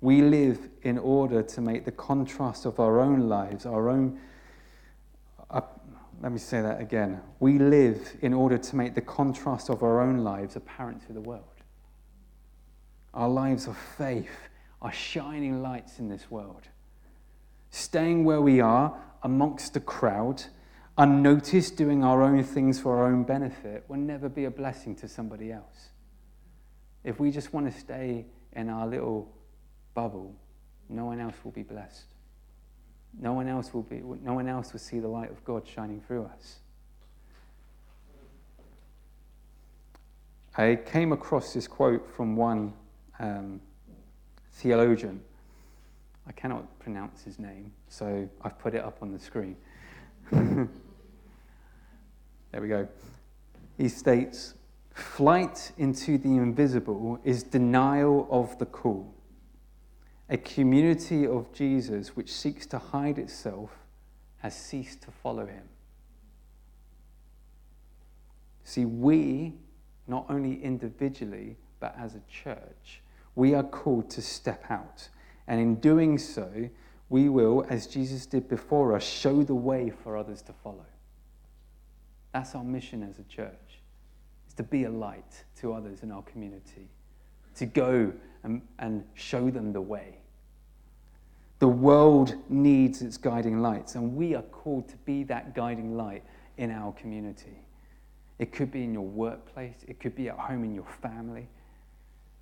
We 0.00 0.22
live 0.22 0.70
in 0.82 0.96
order 0.96 1.42
to 1.42 1.60
make 1.60 1.84
the 1.84 1.92
contrast 1.92 2.64
of 2.64 2.80
our 2.80 3.00
own 3.00 3.28
lives, 3.28 3.66
our 3.66 3.90
own. 3.90 4.18
Uh, 5.50 5.60
let 6.22 6.32
me 6.32 6.38
say 6.38 6.62
that 6.62 6.80
again. 6.80 7.20
We 7.38 7.58
live 7.58 8.16
in 8.22 8.32
order 8.32 8.56
to 8.56 8.76
make 8.76 8.94
the 8.94 9.02
contrast 9.02 9.68
of 9.68 9.82
our 9.82 10.00
own 10.00 10.18
lives 10.18 10.56
apparent 10.56 11.06
to 11.06 11.12
the 11.12 11.20
world. 11.20 11.44
Our 13.12 13.28
lives 13.28 13.66
of 13.66 13.76
faith 13.76 14.30
are 14.80 14.92
shining 14.92 15.60
lights 15.60 15.98
in 15.98 16.08
this 16.08 16.30
world. 16.30 16.68
Staying 17.70 18.24
where 18.24 18.40
we 18.40 18.60
are 18.60 18.98
amongst 19.22 19.74
the 19.74 19.80
crowd, 19.80 20.44
unnoticed, 20.98 21.76
doing 21.76 22.04
our 22.04 22.22
own 22.22 22.42
things 22.42 22.80
for 22.80 22.98
our 22.98 23.06
own 23.06 23.24
benefit, 23.24 23.84
will 23.88 23.96
never 23.96 24.28
be 24.28 24.44
a 24.44 24.50
blessing 24.50 24.94
to 24.96 25.08
somebody 25.08 25.52
else. 25.52 25.90
If 27.04 27.18
we 27.18 27.30
just 27.30 27.52
want 27.52 27.72
to 27.72 27.78
stay 27.78 28.26
in 28.52 28.68
our 28.68 28.86
little 28.86 29.32
bubble, 29.94 30.34
no 30.88 31.06
one 31.06 31.20
else 31.20 31.36
will 31.44 31.52
be 31.52 31.62
blessed. 31.62 32.06
No 33.18 33.32
one 33.32 33.48
else 33.48 33.72
will 33.74 33.82
be 33.82 34.02
no 34.22 34.34
one 34.34 34.48
else 34.48 34.72
will 34.72 34.80
see 34.80 35.00
the 35.00 35.08
light 35.08 35.30
of 35.30 35.44
God 35.44 35.66
shining 35.66 36.00
through 36.00 36.24
us. 36.26 36.60
I 40.56 40.76
came 40.76 41.12
across 41.12 41.54
this 41.54 41.66
quote 41.66 42.08
from 42.14 42.36
one 42.36 42.72
um, 43.18 43.60
theologian. 44.52 45.22
I 46.26 46.32
cannot 46.32 46.78
pronounce 46.78 47.22
his 47.22 47.38
name, 47.38 47.72
so 47.88 48.28
I've 48.42 48.58
put 48.58 48.74
it 48.74 48.84
up 48.84 48.98
on 49.00 49.12
the 49.12 49.18
screen. 49.18 49.56
there 50.32 50.68
we 52.60 52.68
go. 52.68 52.88
He 53.76 53.88
states 53.88 54.54
Flight 54.94 55.72
into 55.78 56.18
the 56.18 56.28
invisible 56.28 57.18
is 57.24 57.42
denial 57.42 58.28
of 58.30 58.58
the 58.58 58.66
call. 58.66 59.14
A 60.28 60.36
community 60.36 61.26
of 61.26 61.52
Jesus 61.52 62.14
which 62.14 62.32
seeks 62.32 62.66
to 62.66 62.78
hide 62.78 63.18
itself 63.18 63.70
has 64.38 64.54
ceased 64.54 65.02
to 65.02 65.10
follow 65.10 65.46
him. 65.46 65.64
See, 68.64 68.84
we, 68.84 69.54
not 70.06 70.26
only 70.28 70.62
individually, 70.62 71.56
but 71.80 71.96
as 71.98 72.14
a 72.14 72.20
church, 72.30 73.00
we 73.34 73.54
are 73.54 73.64
called 73.64 74.10
to 74.10 74.22
step 74.22 74.64
out. 74.70 75.08
And 75.46 75.60
in 75.60 75.76
doing 75.76 76.18
so, 76.18 76.68
we 77.10 77.28
will, 77.28 77.66
as 77.68 77.88
Jesus 77.88 78.24
did 78.24 78.48
before 78.48 78.94
us, 78.94 79.04
show 79.04 79.42
the 79.42 79.54
way 79.54 79.90
for 79.90 80.16
others 80.16 80.40
to 80.42 80.52
follow. 80.52 80.86
That's 82.32 82.54
our 82.54 82.64
mission 82.64 83.02
as 83.02 83.18
a 83.18 83.24
church 83.24 83.80
is 84.46 84.54
to 84.54 84.62
be 84.62 84.84
a 84.84 84.90
light 84.90 85.44
to 85.56 85.72
others 85.72 86.04
in 86.04 86.12
our 86.12 86.22
community, 86.22 86.88
to 87.56 87.66
go 87.66 88.12
and, 88.44 88.62
and 88.78 89.04
show 89.14 89.50
them 89.50 89.72
the 89.72 89.80
way. 89.80 90.18
The 91.58 91.68
world 91.68 92.34
needs 92.48 93.02
its 93.02 93.16
guiding 93.16 93.60
lights, 93.60 93.96
and 93.96 94.14
we 94.14 94.34
are 94.36 94.42
called 94.42 94.88
to 94.88 94.96
be 94.98 95.24
that 95.24 95.54
guiding 95.54 95.96
light 95.96 96.22
in 96.56 96.70
our 96.70 96.92
community. 96.92 97.58
It 98.38 98.52
could 98.52 98.70
be 98.70 98.84
in 98.84 98.94
your 98.94 99.06
workplace, 99.06 99.84
it 99.86 99.98
could 99.98 100.14
be 100.14 100.28
at 100.28 100.38
home 100.38 100.62
in 100.62 100.74
your 100.74 100.86
family, 101.02 101.48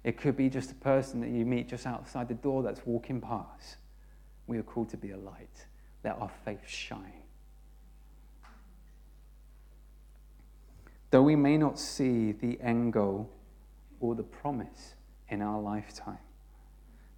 it 0.04 0.18
could 0.18 0.36
be 0.36 0.48
just 0.50 0.70
a 0.70 0.76
person 0.76 1.20
that 1.22 1.30
you 1.30 1.44
meet 1.44 1.68
just 1.68 1.86
outside 1.86 2.28
the 2.28 2.34
door 2.34 2.62
that's 2.62 2.86
walking 2.86 3.20
past. 3.20 3.78
We 4.48 4.58
are 4.58 4.62
called 4.64 4.88
to 4.90 4.96
be 4.96 5.12
a 5.12 5.16
light. 5.16 5.66
Let 6.02 6.18
our 6.18 6.30
faith 6.44 6.66
shine. 6.66 7.22
Though 11.10 11.22
we 11.22 11.36
may 11.36 11.56
not 11.56 11.78
see 11.78 12.32
the 12.32 12.58
end 12.60 12.92
goal 12.92 13.30
or 14.00 14.14
the 14.14 14.22
promise 14.22 14.94
in 15.28 15.42
our 15.42 15.60
lifetime, 15.60 16.18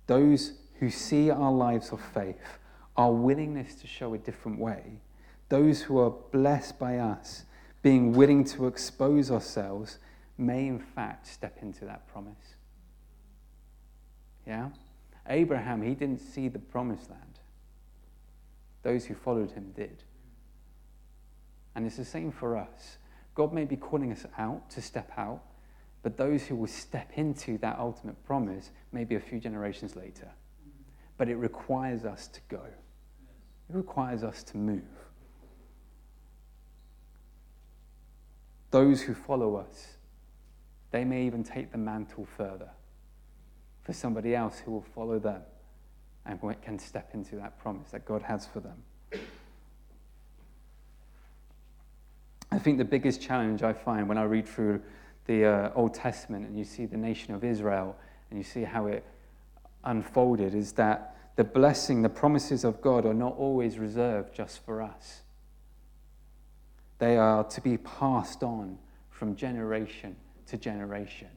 those 0.07 0.53
who 0.79 0.91
see 0.91 1.31
our 1.31 1.53
lives 1.53 1.93
of 1.93 2.01
faith, 2.01 2.59
our 2.97 3.13
willingness 3.13 3.75
to 3.77 3.87
show 3.87 4.15
a 4.15 4.19
different 4.19 4.59
way, 4.59 5.01
those 5.49 5.83
who 5.83 5.99
are 5.99 6.11
blessed 6.11 6.79
by 6.79 6.99
us 6.99 7.45
being 7.83 8.13
willing 8.13 8.45
to 8.45 8.67
expose 8.67 9.31
ourselves, 9.31 9.99
may 10.37 10.67
in 10.67 10.79
fact 10.79 11.27
step 11.27 11.59
into 11.63 11.85
that 11.85 12.07
promise. 12.09 12.57
Yeah? 14.47 14.71
Abraham, 15.31 15.81
he 15.81 15.95
didn't 15.95 16.21
see 16.21 16.49
the 16.49 16.59
promised 16.59 17.09
land. 17.09 17.39
Those 18.83 19.07
who 19.07 19.15
followed 19.15 19.53
him 19.53 19.73
did. 19.75 20.03
And 21.75 21.87
it's 21.87 21.97
the 21.97 22.05
same 22.05 22.33
for 22.33 22.57
us. 22.57 22.99
God 23.35 23.53
may 23.53 23.65
be 23.65 23.77
calling 23.77 24.11
us 24.11 24.27
out 24.37 24.69
to 24.71 24.83
step 24.83 25.13
out, 25.17 25.43
but 26.03 26.17
those 26.17 26.47
who 26.47 26.57
will 26.57 26.67
step 26.67 27.13
into 27.15 27.59
that 27.59 27.79
ultimate 27.79 28.23
promise 28.25 28.71
may 28.91 29.05
be 29.05 29.15
a 29.15 29.21
few 29.21 29.39
generations 29.39 29.95
later. 29.95 30.29
But 31.17 31.29
it 31.29 31.37
requires 31.37 32.05
us 32.05 32.27
to 32.29 32.41
go. 32.49 32.63
it 32.65 33.77
requires 33.77 34.25
us 34.25 34.43
to 34.45 34.57
move. 34.57 34.83
Those 38.73 39.03
who 39.03 39.15
follow 39.15 39.57
us, 39.57 39.97
they 40.91 41.05
may 41.05 41.25
even 41.25 41.45
take 41.45 41.71
the 41.71 41.79
mantle 41.79 42.27
further 42.37 42.71
for 43.83 43.93
somebody 43.93 44.35
else 44.35 44.59
who 44.59 44.73
will 44.73 44.85
follow 44.95 45.19
them 45.19 45.43
and 46.27 46.39
can 46.63 46.79
step 46.79 47.11
into 47.15 47.37
that 47.37 47.59
promise 47.59 47.91
that 47.91 48.05
God 48.05 48.23
has 48.23 48.47
for 48.47 48.61
them. 48.61 48.83
I 52.53 52.59
think 52.59 52.79
the 52.79 52.85
biggest 52.85 53.23
challenge 53.23 53.63
I 53.63 53.73
find 53.73 54.09
when 54.09 54.19
I 54.19 54.25
read 54.25 54.47
through 54.47 54.83
the 55.27 55.47
uh, 55.47 55.73
Old 55.75 55.95
Testament 55.95 56.47
and 56.47 56.59
you 56.59 56.65
see 56.65 56.87
the 56.87 56.97
nation 56.97 57.35
of 57.35 57.45
Israel 57.45 57.97
and 58.29 58.39
you 58.39 58.45
see 58.45 58.63
how 58.63 58.87
it 58.87 59.05
unfolded 59.85 60.55
is 60.55 60.73
that 60.73 61.17
the 61.37 61.45
blessing, 61.45 62.03
the 62.03 62.09
promises 62.09 62.65
of 62.65 62.81
God 62.81 63.07
are 63.07 63.15
not 63.15 63.37
always 63.37 63.79
reserved 63.79 64.35
just 64.35 64.65
for 64.65 64.83
us. 64.83 65.23
They 66.99 67.17
are 67.17 67.45
to 67.45 67.61
be 67.61 67.79
passed 67.79 68.43
on 68.43 68.79
from 69.11 69.37
generation 69.37 70.17
to 70.47 70.59
generation. 70.59 71.29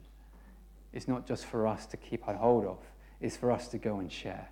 It's 0.93 1.07
not 1.07 1.25
just 1.25 1.45
for 1.45 1.67
us 1.67 1.85
to 1.87 1.97
keep 1.97 2.27
a 2.27 2.37
hold 2.37 2.65
of, 2.65 2.77
it's 3.19 3.35
for 3.35 3.51
us 3.51 3.67
to 3.69 3.77
go 3.77 3.99
and 3.99 4.11
share. 4.11 4.49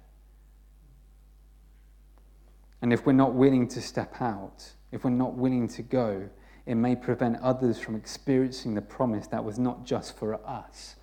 And 2.82 2.92
if 2.92 3.06
we're 3.06 3.14
not 3.14 3.34
willing 3.34 3.68
to 3.70 3.82
step 3.82 4.22
out, 4.22 4.72
if 4.92 5.04
we're 5.04 5.12
not 5.12 5.36
willing 5.36 5.68
to 5.70 5.84
go, 5.84 6.28
it 6.66 6.76
may 6.76 6.96
prevent 6.96 7.40
others 7.42 7.80
from 7.80 7.96
experiencing 7.96 8.74
the 8.74 8.82
promise 8.82 9.28
that 9.28 9.44
was 9.44 9.60
not 9.60 9.86
just 9.86 10.18
for 10.18 10.36
us, 10.48 10.96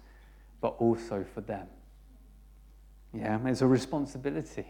but 0.61 0.75
also 0.79 1.25
for 1.35 1.41
them. 1.41 1.69
Yeah, 3.13 3.39
it's 3.47 3.63
a 3.63 3.67
responsibility. 3.67 4.67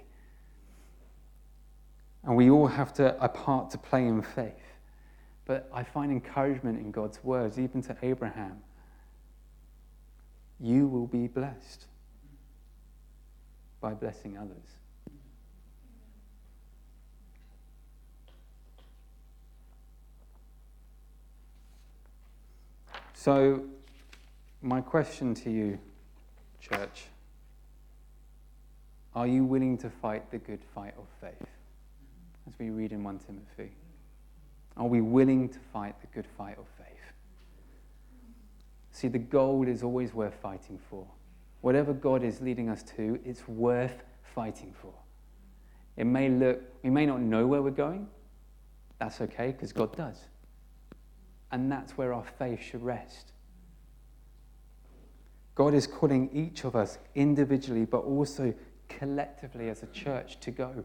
And 2.25 2.37
we 2.37 2.51
all 2.51 2.67
have 2.67 2.93
to, 2.95 3.23
a 3.23 3.29
part 3.29 3.71
to 3.71 3.79
play 3.79 4.07
in 4.07 4.23
faith. 4.23 4.53
But 5.45 5.69
I 5.73 5.83
find 5.83 6.13
encouragement 6.13 6.79
in 6.79 6.91
God's 6.91 7.23
words, 7.25 7.59
even 7.59 7.81
to 7.83 7.97
Abraham. 8.03 8.59
You 10.61 10.87
will 10.87 11.07
be 11.07 11.29
blessed 11.29 11.87
by 13.81 13.95
blessing 13.95 14.37
others. 14.37 14.57
So, 23.15 23.65
my 24.63 24.81
question 24.81 25.35
to 25.35 25.51
you, 25.51 25.79
church 26.61 27.05
are 29.19 29.27
you 29.27 29.45
willing 29.45 29.77
to 29.79 29.91
fight 29.91 30.31
the 30.31 30.39
good 30.39 30.61
fight 30.73 30.95
of 30.97 31.07
faith? 31.21 31.49
As 32.47 32.53
we 32.57 32.71
read 32.71 32.93
in 32.93 33.03
1 33.03 33.19
Timothy. 33.19 33.73
Are 34.77 34.87
we 34.87 35.01
willing 35.01 35.49
to 35.49 35.59
fight 35.73 36.01
the 36.01 36.07
good 36.15 36.27
fight 36.37 36.57
of 36.57 36.67
faith? 36.77 36.78
See, 38.99 39.07
the 39.07 39.21
goal 39.21 39.69
is 39.69 39.85
always 39.85 40.13
worth 40.13 40.35
fighting 40.43 40.77
for. 40.91 41.07
Whatever 41.61 41.93
God 41.93 42.25
is 42.25 42.41
leading 42.41 42.69
us 42.69 42.83
to, 42.97 43.21
it's 43.25 43.47
worth 43.47 44.03
fighting 44.35 44.75
for. 44.83 44.93
It 45.97 46.03
may 46.05 46.29
look, 46.29 46.61
we 46.83 46.91
may 46.91 47.07
not 47.07 47.21
know 47.21 47.47
where 47.47 47.63
we're 47.63 47.71
going. 47.71 48.09
That's 48.99 49.21
okay, 49.21 49.53
because 49.53 49.73
God 49.73 49.97
does. 49.97 50.25
And 51.53 51.71
that's 51.71 51.97
where 51.97 52.13
our 52.13 52.25
faith 52.41 52.61
should 52.61 52.83
rest. 52.83 53.31
God 55.55 55.75
is 55.75 55.87
calling 55.87 56.29
each 56.33 56.65
of 56.65 56.75
us 56.75 56.99
individually, 57.15 57.85
but 57.85 57.99
also 57.99 58.53
collectively 58.89 59.69
as 59.69 59.85
a 59.85 59.89
church 59.93 60.41
to 60.41 60.51
go, 60.51 60.85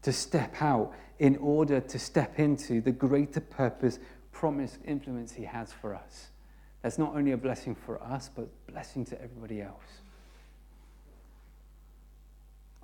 to 0.00 0.10
step 0.10 0.54
out 0.62 0.94
in 1.18 1.36
order 1.36 1.80
to 1.80 1.98
step 1.98 2.38
into 2.38 2.80
the 2.80 2.92
greater 2.92 3.42
purpose, 3.42 3.98
promise, 4.32 4.78
influence 4.86 5.34
He 5.34 5.44
has 5.44 5.70
for 5.70 5.94
us. 5.94 6.30
That's 6.84 6.98
not 6.98 7.16
only 7.16 7.32
a 7.32 7.38
blessing 7.38 7.74
for 7.74 7.98
us, 8.02 8.28
but 8.36 8.46
blessing 8.66 9.06
to 9.06 9.18
everybody 9.18 9.62
else. 9.62 10.02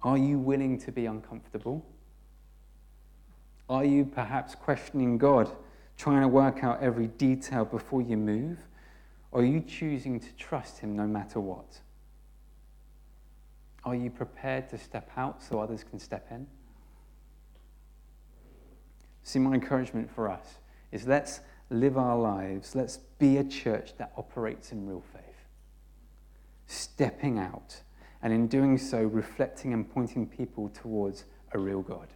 Are 0.03 0.17
you 0.17 0.39
willing 0.39 0.79
to 0.79 0.91
be 0.91 1.05
uncomfortable? 1.05 1.85
Are 3.69 3.85
you 3.85 4.07
perhaps 4.07 4.55
questioning 4.55 5.19
God, 5.19 5.51
trying 5.99 6.23
to 6.23 6.29
work 6.29 6.65
out 6.65 6.83
every 6.83 7.09
detail 7.09 7.67
before 7.67 8.01
you 8.01 8.17
move? 8.17 8.57
Or 9.33 9.43
are 9.43 9.45
you 9.45 9.61
choosing 9.61 10.19
to 10.19 10.33
trust 10.33 10.79
Him 10.79 10.97
no 10.97 11.07
matter 11.07 11.39
what? 11.39 11.81
Are 13.85 13.95
you 13.95 14.09
prepared 14.09 14.71
to 14.71 14.79
step 14.79 15.11
out 15.19 15.43
so 15.43 15.61
others 15.61 15.85
can 15.85 15.99
step 15.99 16.27
in? 16.31 16.47
See, 19.25 19.41
my 19.41 19.53
encouragement 19.53 20.11
for 20.11 20.31
us 20.31 20.55
is 20.91 21.07
let's 21.07 21.41
live 21.71 21.97
our 21.97 22.19
lives, 22.19 22.75
let's 22.75 22.99
be 23.19 23.39
a 23.39 23.45
church 23.45 23.97
that 23.99 24.13
operates 24.17 24.73
in 24.73 24.87
real 24.87 25.03
faith, 25.13 25.23
stepping 26.67 27.39
out, 27.39 27.81
and 28.23 28.33
in 28.33 28.49
doing 28.49 28.77
so, 28.77 29.03
reflecting 29.03 29.73
and 29.73 29.89
pointing 29.89 30.27
people 30.27 30.69
towards 30.71 31.25
a 31.53 31.59
real 31.59 31.81
God. 31.81 32.09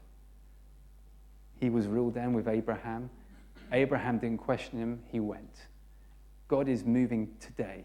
He 1.56 1.70
was 1.70 1.86
real 1.86 2.10
then 2.10 2.32
with 2.32 2.48
Abraham. 2.48 3.08
Abraham 3.72 4.18
didn't 4.18 4.38
question 4.38 4.78
him, 4.78 5.02
he 5.10 5.20
went. 5.20 5.66
God 6.48 6.68
is 6.68 6.84
moving 6.84 7.34
today 7.40 7.84